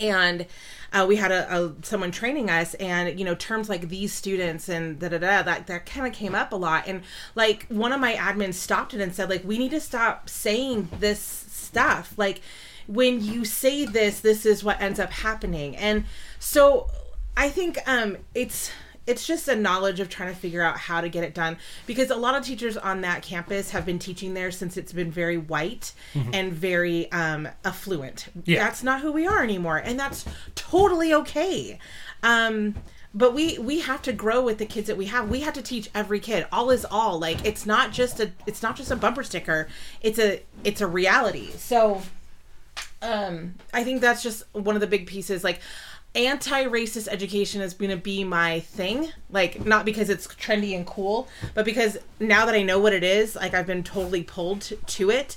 and 0.00 0.46
uh, 0.92 1.04
we 1.06 1.16
had 1.16 1.30
a, 1.30 1.56
a, 1.56 1.72
someone 1.82 2.10
training 2.10 2.50
us, 2.50 2.74
and 2.74 3.18
you 3.18 3.24
know, 3.24 3.34
terms 3.34 3.68
like 3.68 3.88
these 3.88 4.12
students 4.12 4.68
and 4.68 4.98
da 4.98 5.08
da 5.08 5.18
da 5.18 5.42
that 5.42 5.66
that 5.66 5.86
kind 5.86 6.06
of 6.06 6.12
came 6.12 6.34
up 6.34 6.52
a 6.52 6.56
lot, 6.56 6.84
and 6.86 7.02
like 7.34 7.66
one 7.68 7.92
of 7.92 8.00
my 8.00 8.14
admins 8.14 8.54
stopped 8.54 8.94
it 8.94 9.00
and 9.00 9.14
said 9.14 9.30
like 9.30 9.44
we 9.44 9.58
need 9.58 9.70
to 9.70 9.80
stop 9.80 10.28
saying 10.28 10.88
this 10.98 11.20
stuff, 11.20 12.14
like 12.16 12.40
when 12.86 13.22
you 13.22 13.44
say 13.44 13.84
this, 13.84 14.20
this 14.20 14.44
is 14.44 14.64
what 14.64 14.80
ends 14.80 14.98
up 14.98 15.10
happening, 15.10 15.76
and 15.76 16.04
so 16.38 16.90
I 17.36 17.48
think 17.48 17.78
um, 17.86 18.16
it's 18.34 18.70
it's 19.10 19.26
just 19.26 19.48
a 19.48 19.56
knowledge 19.56 19.98
of 19.98 20.08
trying 20.08 20.32
to 20.32 20.38
figure 20.38 20.62
out 20.62 20.76
how 20.76 21.00
to 21.00 21.08
get 21.08 21.24
it 21.24 21.34
done 21.34 21.56
because 21.84 22.10
a 22.10 22.16
lot 22.16 22.36
of 22.36 22.44
teachers 22.44 22.76
on 22.76 23.00
that 23.00 23.22
campus 23.22 23.72
have 23.72 23.84
been 23.84 23.98
teaching 23.98 24.34
there 24.34 24.52
since 24.52 24.76
it's 24.76 24.92
been 24.92 25.10
very 25.10 25.36
white 25.36 25.92
mm-hmm. 26.14 26.30
and 26.32 26.52
very 26.52 27.10
um, 27.10 27.48
affluent. 27.64 28.28
Yeah. 28.44 28.62
That's 28.62 28.84
not 28.84 29.00
who 29.00 29.10
we 29.10 29.26
are 29.26 29.42
anymore, 29.42 29.78
and 29.78 29.98
that's 29.98 30.24
totally 30.54 31.12
okay. 31.12 31.80
Um, 32.22 32.76
but 33.12 33.34
we 33.34 33.58
we 33.58 33.80
have 33.80 34.00
to 34.02 34.12
grow 34.12 34.44
with 34.44 34.58
the 34.58 34.66
kids 34.66 34.86
that 34.86 34.96
we 34.96 35.06
have 35.06 35.28
we 35.28 35.40
have 35.40 35.54
to 35.54 35.62
teach 35.62 35.90
every 35.96 36.20
kid 36.20 36.46
all 36.52 36.70
is 36.70 36.86
all 36.88 37.18
like 37.18 37.44
it's 37.44 37.66
not 37.66 37.90
just 37.90 38.20
a 38.20 38.30
it's 38.46 38.62
not 38.62 38.76
just 38.76 38.92
a 38.92 38.94
bumper 38.94 39.24
sticker 39.24 39.66
it's 40.00 40.16
a 40.20 40.40
it's 40.62 40.80
a 40.80 40.86
reality 40.86 41.50
so 41.56 42.00
um 43.02 43.52
i 43.74 43.82
think 43.82 44.00
that's 44.00 44.22
just 44.22 44.44
one 44.52 44.76
of 44.76 44.80
the 44.80 44.86
big 44.86 45.08
pieces 45.08 45.42
like 45.42 45.58
anti-racist 46.14 47.06
education 47.08 47.60
is 47.60 47.74
going 47.74 47.90
to 47.90 47.96
be 47.96 48.24
my 48.24 48.60
thing. 48.60 49.08
Like 49.30 49.64
not 49.64 49.84
because 49.84 50.10
it's 50.10 50.26
trendy 50.26 50.74
and 50.76 50.86
cool 50.86 51.28
but 51.54 51.64
because 51.64 51.98
now 52.18 52.46
that 52.46 52.54
i 52.54 52.62
know 52.62 52.78
what 52.78 52.92
it 52.92 53.04
is 53.04 53.36
like 53.36 53.54
i've 53.54 53.66
been 53.66 53.82
totally 53.82 54.22
pulled 54.22 54.72
to, 54.86 55.10
it. 55.10 55.36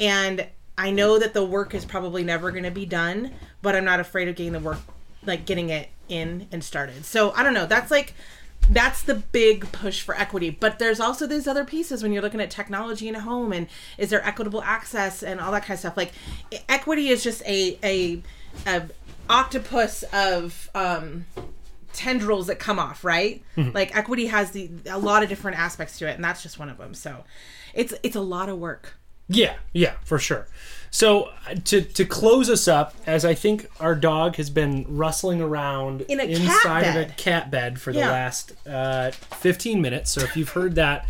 And 0.00 0.46
i 0.78 0.90
know 0.90 1.18
that 1.18 1.34
the 1.34 1.44
work 1.44 1.74
is 1.74 1.84
probably 1.84 2.24
never 2.24 2.50
going 2.50 2.64
to 2.64 2.70
be 2.70 2.86
done 2.86 3.32
but 3.62 3.76
i'm 3.76 3.84
not 3.84 4.00
afraid 4.00 4.28
of 4.28 4.34
getting 4.34 4.52
the 4.52 4.60
work 4.60 4.78
like 5.26 5.46
getting 5.46 5.70
it 5.70 5.88
in 6.08 6.46
and 6.52 6.62
started. 6.64 7.04
So 7.04 7.32
i 7.32 7.42
don't 7.42 7.54
know. 7.54 7.66
That's 7.66 7.90
like 7.90 8.14
that's 8.70 9.02
the 9.02 9.14
big 9.14 9.70
push 9.72 10.00
for 10.00 10.16
equity. 10.16 10.50
But 10.50 10.78
there's 10.78 11.00
also 11.00 11.26
these 11.26 11.46
other 11.46 11.64
pieces 11.64 12.02
when 12.02 12.12
you're 12.12 12.22
looking 12.22 12.40
at 12.40 12.50
technology 12.50 13.08
in 13.08 13.14
a 13.14 13.20
home 13.20 13.52
and 13.52 13.66
is 13.98 14.10
there 14.10 14.24
equitable 14.26 14.62
access 14.62 15.22
and 15.22 15.40
all 15.40 15.52
that 15.52 15.62
kind 15.62 15.72
of 15.72 15.80
stuff. 15.80 15.96
Like 15.96 16.12
equity 16.68 17.08
is 17.08 17.22
just 17.22 17.42
a 17.42 17.78
a, 17.82 18.22
a 18.66 18.88
octopus 19.28 20.04
of 20.12 20.70
um 20.74 21.24
tendrils 21.92 22.48
that 22.48 22.58
come 22.58 22.78
off 22.78 23.04
right 23.04 23.42
mm-hmm. 23.56 23.70
like 23.72 23.96
equity 23.96 24.26
has 24.26 24.50
the 24.50 24.70
a 24.90 24.98
lot 24.98 25.22
of 25.22 25.28
different 25.28 25.58
aspects 25.58 25.98
to 25.98 26.08
it 26.08 26.14
and 26.14 26.24
that's 26.24 26.42
just 26.42 26.58
one 26.58 26.68
of 26.68 26.76
them 26.76 26.92
so 26.92 27.24
it's 27.72 27.94
it's 28.02 28.16
a 28.16 28.20
lot 28.20 28.48
of 28.48 28.58
work 28.58 28.94
yeah 29.28 29.54
yeah 29.72 29.94
for 30.04 30.18
sure 30.18 30.46
so 30.90 31.30
to 31.64 31.80
to 31.80 32.04
close 32.04 32.50
us 32.50 32.66
up 32.68 32.94
as 33.06 33.24
i 33.24 33.32
think 33.32 33.70
our 33.80 33.94
dog 33.94 34.36
has 34.36 34.50
been 34.50 34.84
rustling 34.88 35.40
around 35.40 36.02
In 36.02 36.20
inside 36.20 36.82
of 36.82 36.96
a 36.96 37.12
cat 37.14 37.50
bed 37.50 37.80
for 37.80 37.92
the 37.92 38.00
yeah. 38.00 38.10
last 38.10 38.52
uh, 38.66 39.12
15 39.12 39.80
minutes 39.80 40.10
so 40.10 40.20
if 40.22 40.36
you've 40.36 40.50
heard 40.50 40.74
that 40.74 41.06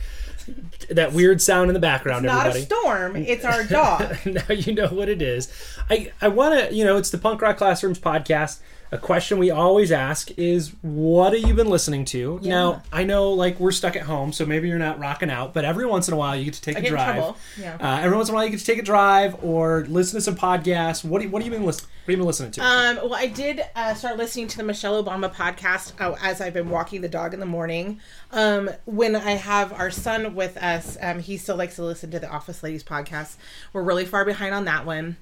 that 0.90 1.12
weird 1.12 1.40
sound 1.40 1.70
in 1.70 1.74
the 1.74 1.80
background. 1.80 2.24
It's 2.24 2.32
not 2.32 2.46
everybody. 2.46 2.62
a 2.62 2.66
storm. 2.66 3.16
It's 3.34 3.44
our 3.44 3.64
dog. 3.64 4.16
now 4.26 4.54
you 4.54 4.74
know 4.74 4.88
what 4.88 5.08
it 5.08 5.22
is. 5.22 5.48
I 5.90 6.12
I 6.20 6.28
want 6.28 6.58
to 6.58 6.74
you 6.74 6.84
know 6.84 6.96
it's 6.96 7.10
the 7.10 7.18
Punk 7.18 7.40
Rock 7.40 7.56
Classrooms 7.56 7.98
podcast 7.98 8.58
a 8.92 8.98
question 8.98 9.38
we 9.38 9.50
always 9.50 9.90
ask 9.90 10.30
is 10.38 10.72
what 10.82 11.32
have 11.32 11.42
you 11.48 11.54
been 11.54 11.68
listening 11.68 12.04
to? 12.04 12.38
Yeah. 12.42 12.50
now 12.50 12.82
i 12.92 13.02
know 13.04 13.30
like 13.32 13.58
we're 13.58 13.72
stuck 13.72 13.96
at 13.96 14.02
home 14.02 14.32
so 14.32 14.46
maybe 14.46 14.68
you're 14.68 14.78
not 14.78 14.98
rocking 14.98 15.30
out 15.30 15.52
but 15.54 15.64
every 15.64 15.86
once 15.86 16.08
in 16.08 16.14
a 16.14 16.16
while 16.16 16.36
you 16.36 16.44
get 16.44 16.54
to 16.54 16.60
take 16.60 16.76
I 16.76 16.80
a 16.80 16.88
drive. 16.88 17.34
yeah. 17.58 17.76
uh, 17.80 18.00
every 18.00 18.16
once 18.16 18.28
in 18.28 18.34
a 18.34 18.36
while 18.36 18.44
you 18.44 18.50
get 18.50 18.60
to 18.60 18.66
take 18.66 18.78
a 18.78 18.82
drive 18.82 19.42
or 19.42 19.84
listen 19.88 20.16
to 20.18 20.20
some 20.20 20.36
podcasts. 20.36 21.04
What, 21.04 21.22
do, 21.22 21.28
what 21.28 21.42
have 21.42 21.52
you 21.52 21.58
been 21.58 21.66
listening 21.66 21.90
what 22.04 22.12
have 22.12 22.12
you 22.12 22.16
been 22.18 22.26
listening 22.26 22.50
to? 22.52 22.60
Um, 22.60 22.96
well 22.96 23.14
i 23.14 23.26
did 23.26 23.62
uh, 23.74 23.94
start 23.94 24.16
listening 24.16 24.46
to 24.48 24.56
the 24.58 24.64
michelle 24.64 25.02
obama 25.02 25.32
podcast 25.32 25.92
uh, 26.00 26.16
as 26.22 26.40
i've 26.40 26.54
been 26.54 26.68
walking 26.70 27.00
the 27.00 27.08
dog 27.08 27.34
in 27.34 27.40
the 27.40 27.46
morning. 27.46 28.00
Um, 28.30 28.70
when 28.84 29.16
i 29.16 29.32
have 29.32 29.72
our 29.72 29.90
son 29.90 30.34
with 30.34 30.56
us 30.58 30.96
um, 31.00 31.18
he 31.18 31.36
still 31.36 31.56
likes 31.56 31.76
to 31.76 31.84
listen 31.84 32.10
to 32.10 32.20
the 32.20 32.28
office 32.28 32.62
ladies 32.62 32.84
podcast. 32.84 33.36
We're 33.72 33.82
really 33.82 34.04
far 34.04 34.24
behind 34.24 34.54
on 34.54 34.64
that 34.66 34.84
one 34.86 35.16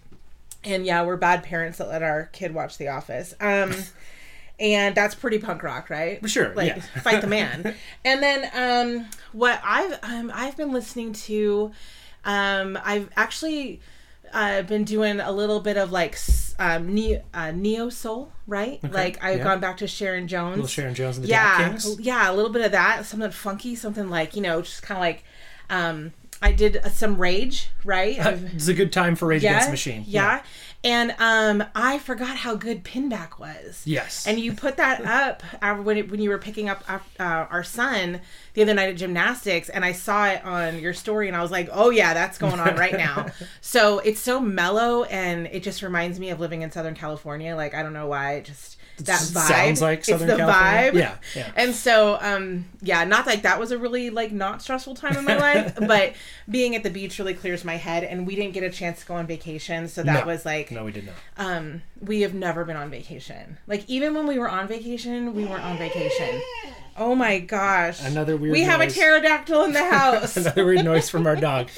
and 0.65 0.87
yeah, 0.87 1.03
we're 1.05 1.17
bad 1.17 1.43
parents 1.43 1.79
that 1.79 1.89
let 1.89 2.03
our 2.03 2.27
kid 2.33 2.55
watch 2.55 2.79
The 2.79 2.89
Office. 2.89 3.35
Um, 3.41 3.75
and 4.61 4.95
that's 4.95 5.15
pretty 5.15 5.39
punk 5.39 5.63
rock, 5.63 5.91
right? 5.91 6.29
Sure. 6.29 6.55
Like 6.55 6.77
yeah. 6.77 6.81
fight 7.03 7.21
the 7.21 7.27
man. 7.27 7.75
and 8.05 8.23
then 8.23 8.51
um, 8.55 9.07
what 9.33 9.61
I've 9.65 9.99
um, 10.03 10.31
I've 10.35 10.57
been 10.57 10.73
listening 10.73 11.13
to, 11.15 11.73
um, 12.25 12.79
I've 12.85 13.11
actually 13.17 13.81
uh, 14.33 14.63
been 14.63 14.85
doing 14.85 15.21
a 15.21 15.33
little 15.33 15.61
bit 15.61 15.77
of 15.77 15.91
like 15.91 16.17
um, 16.59 16.95
neo, 16.95 17.23
uh, 17.35 17.51
neo 17.51 17.89
soul, 17.89 18.33
right? 18.47 18.79
Okay. 18.85 18.93
Like 18.93 19.23
I've 19.23 19.39
yeah. 19.39 19.45
gone 19.45 19.61
back 19.61 19.79
to 19.79 19.89
Sharon 19.89 20.29
Jones. 20.29 20.57
Little 20.57 20.69
Sharon 20.69 20.95
Jones 20.95 21.17
and 21.17 21.25
the 21.25 21.31
yeah, 21.31 21.69
Kings. 21.69 22.01
Yeah, 22.01 22.31
a 22.31 22.35
little 22.35 22.53
bit 22.53 22.65
of 22.65 22.73
that. 22.73 23.05
Something 23.05 23.31
funky, 23.31 23.75
something 23.75 24.09
like 24.09 24.37
you 24.37 24.43
know, 24.43 24.63
just 24.63 24.83
kind 24.83 24.99
of 24.99 25.03
like. 25.03 25.25
Um, 25.71 26.13
I 26.43 26.53
did 26.53 26.77
uh, 26.79 26.89
some 26.89 27.17
Rage, 27.17 27.71
right? 27.85 28.19
Uh, 28.19 28.37
it's 28.55 28.69
a 28.69 28.75
good 28.75 28.93
time 28.93 29.15
for 29.17 29.27
Rage 29.27 29.43
yeah, 29.43 29.53
Against 29.53 29.71
Machine. 29.71 30.05
Yeah. 30.07 30.37
yeah. 30.37 30.43
And 30.85 31.15
um, 31.19 31.65
I 31.75 31.99
forgot 31.99 32.37
how 32.37 32.57
good 32.57 32.83
Pinback 32.83 33.39
was. 33.39 33.83
Yes. 33.85 34.27
And 34.27 34.41
you 34.41 34.53
put 34.53 34.77
that 34.79 35.05
up 35.05 35.43
when 35.85 35.97
it, 35.97 36.11
when 36.11 36.21
you 36.21 36.31
were 36.31 36.39
picking 36.39 36.69
up 36.69 36.83
uh, 36.89 36.99
our 37.21 37.63
son 37.63 38.21
the 38.55 38.63
other 38.63 38.75
night 38.75 38.89
at 38.89 38.97
gymnastics, 38.97 39.69
and 39.69 39.85
I 39.85 39.93
saw 39.93 40.27
it 40.27 40.45
on 40.45 40.81
your 40.81 40.93
story, 40.93 41.29
and 41.29 41.37
I 41.37 41.43
was 41.43 41.51
like, 41.51 41.69
"Oh 41.73 41.91
yeah, 41.91 42.15
that's 42.15 42.37
going 42.39 42.59
on 42.61 42.77
right 42.77 42.93
now." 42.93 43.27
so 43.61 44.01
it's 44.01 44.21
so 44.21 44.41
mellow, 44.41 45.05
and 45.05 45.47
it 45.47 45.63
just 45.63 45.83
reminds 45.83 46.19
me 46.19 46.31
of 46.31 46.41
living 46.41 46.63
in 46.63 46.71
Southern 46.71 46.95
California. 46.95 47.55
Like 47.55 47.75
I 47.75 47.83
don't 47.83 47.93
know 47.93 48.09
why, 48.09 48.35
it 48.35 48.45
just 48.45 48.77
that 48.99 49.21
vibe. 49.21 49.49
Sounds 49.49 49.83
like 49.83 50.05
Southern 50.05 50.29
it's 50.29 50.39
the 50.39 50.45
California. 50.45 50.93
vibe. 50.93 50.95
Yeah, 50.95 51.17
yeah. 51.35 51.53
And 51.57 51.75
so, 51.75 52.19
um, 52.21 52.67
yeah, 52.81 53.05
not 53.05 53.27
like 53.27 53.43
that 53.43 53.59
was 53.59 53.73
a 53.73 53.79
really 53.79 54.11
like 54.11 54.33
not 54.33 54.63
stressful 54.63 54.95
time 54.95 55.17
in 55.17 55.25
my 55.25 55.37
life, 55.39 55.77
but 55.77 56.15
being 56.49 56.77
at 56.77 56.83
the 56.83 56.91
beach 56.91 57.19
really 57.19 57.35
clears 57.35 57.65
my 57.65 57.77
head. 57.77 58.05
And 58.05 58.27
we 58.27 58.37
didn't 58.37 58.53
get 58.53 58.65
a 58.65 58.71
chance 58.71 59.01
to 59.01 59.07
go 59.07 59.15
on 59.15 59.27
vacation, 59.27 59.89
so 59.89 60.03
that 60.03 60.27
no. 60.27 60.33
was 60.33 60.45
like 60.45 60.72
No, 60.75 60.85
we 60.85 60.93
did 60.93 61.07
not. 61.07 61.15
um, 61.37 61.83
we 62.01 62.23
have 62.23 62.35
never 62.35 62.65
been 62.65 62.77
on 62.77 62.91
vacation. 62.91 63.59
Like 63.67 63.85
even 63.89 64.15
when 64.15 64.27
we 64.27 64.39
were 64.39 64.49
on 64.49 64.69
vacation, 64.69 65.35
we 65.35 65.45
weren't 65.45 65.63
on 65.65 65.79
vacation. 65.79 66.41
Oh 66.97 67.15
my 67.15 67.39
gosh! 67.39 68.05
Another 68.05 68.37
weird 68.37 68.53
We 68.53 68.63
have 68.63 68.83
a 68.83 68.87
pterodactyl 68.87 69.65
in 69.65 69.73
the 69.73 69.83
house. 69.91 70.37
Another 70.37 70.65
weird 70.67 70.85
noise 70.85 71.09
from 71.09 71.27
our 71.27 71.37
dog. 71.37 71.71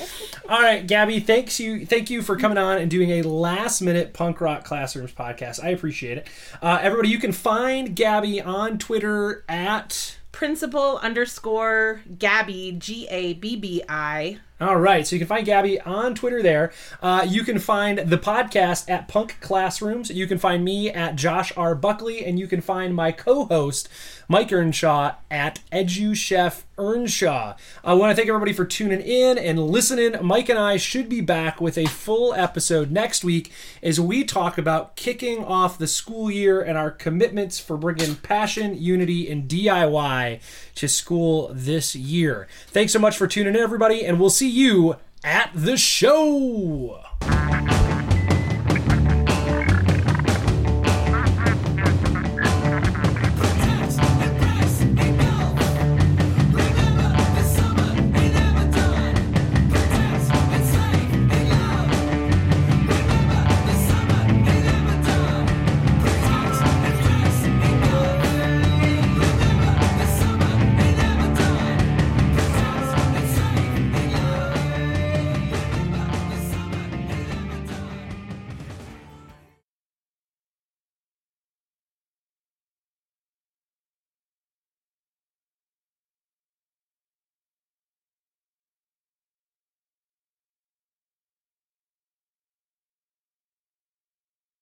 All 0.48 0.60
right, 0.60 0.84
Gabby, 0.84 1.20
thanks 1.20 1.60
you, 1.60 1.86
thank 1.86 2.10
you 2.10 2.20
for 2.20 2.36
coming 2.36 2.58
on 2.58 2.78
and 2.78 2.90
doing 2.90 3.10
a 3.12 3.22
last 3.22 3.80
minute 3.80 4.12
punk 4.12 4.40
rock 4.40 4.64
classrooms 4.64 5.12
podcast. 5.12 5.62
I 5.62 5.68
appreciate 5.68 6.18
it. 6.18 6.26
Uh, 6.60 6.78
everybody, 6.82 7.10
you 7.10 7.18
can 7.20 7.30
find 7.30 7.94
Gabby 7.94 8.40
on 8.40 8.76
Twitter 8.78 9.44
at. 9.48 10.16
Principal 10.32 10.98
underscore 10.98 12.00
Gabby 12.18 12.72
G 12.76 13.06
A 13.08 13.34
B 13.34 13.54
B 13.54 13.84
I. 13.88 14.40
All 14.60 14.76
right, 14.76 15.04
so 15.04 15.16
you 15.16 15.20
can 15.20 15.26
find 15.26 15.44
Gabby 15.44 15.80
on 15.80 16.14
Twitter 16.14 16.40
there. 16.40 16.72
Uh, 17.02 17.26
you 17.28 17.42
can 17.42 17.58
find 17.58 17.98
the 17.98 18.16
podcast 18.16 18.88
at 18.88 19.08
Punk 19.08 19.36
Classrooms. 19.40 20.10
You 20.10 20.28
can 20.28 20.38
find 20.38 20.64
me 20.64 20.90
at 20.90 21.16
Josh 21.16 21.52
R. 21.56 21.74
Buckley, 21.74 22.24
and 22.24 22.38
you 22.38 22.46
can 22.46 22.60
find 22.60 22.94
my 22.94 23.10
co-host 23.10 23.88
Mike 24.28 24.52
Earnshaw 24.52 25.16
at 25.28 25.58
EduChef 25.72 26.62
Earnshaw. 26.78 27.56
I 27.84 27.94
want 27.94 28.10
to 28.10 28.16
thank 28.16 28.28
everybody 28.28 28.52
for 28.52 28.64
tuning 28.64 29.00
in 29.00 29.38
and 29.38 29.68
listening. 29.68 30.16
Mike 30.22 30.48
and 30.48 30.58
I 30.58 30.76
should 30.76 31.08
be 31.08 31.20
back 31.20 31.60
with 31.60 31.78
a 31.78 31.86
full 31.86 32.34
episode 32.34 32.90
next 32.90 33.24
week 33.24 33.52
as 33.82 34.00
we 34.00 34.24
talk 34.24 34.58
about 34.58 34.96
kicking 34.96 35.44
off 35.44 35.78
the 35.78 35.86
school 35.86 36.30
year 36.30 36.60
and 36.60 36.76
our 36.76 36.90
commitments 36.90 37.58
for 37.58 37.76
bringing 37.76 38.16
passion, 38.16 38.76
unity, 38.76 39.30
and 39.30 39.48
DIY 39.48 40.40
to 40.74 40.88
school 40.88 41.50
this 41.52 41.94
year. 41.94 42.48
Thanks 42.68 42.92
so 42.92 42.98
much 42.98 43.16
for 43.16 43.26
tuning 43.26 43.54
in, 43.54 43.60
everybody, 43.60 44.04
and 44.04 44.18
we'll 44.18 44.30
see 44.30 44.50
you 44.50 44.96
at 45.22 45.50
the 45.54 45.76
show. 45.76 47.00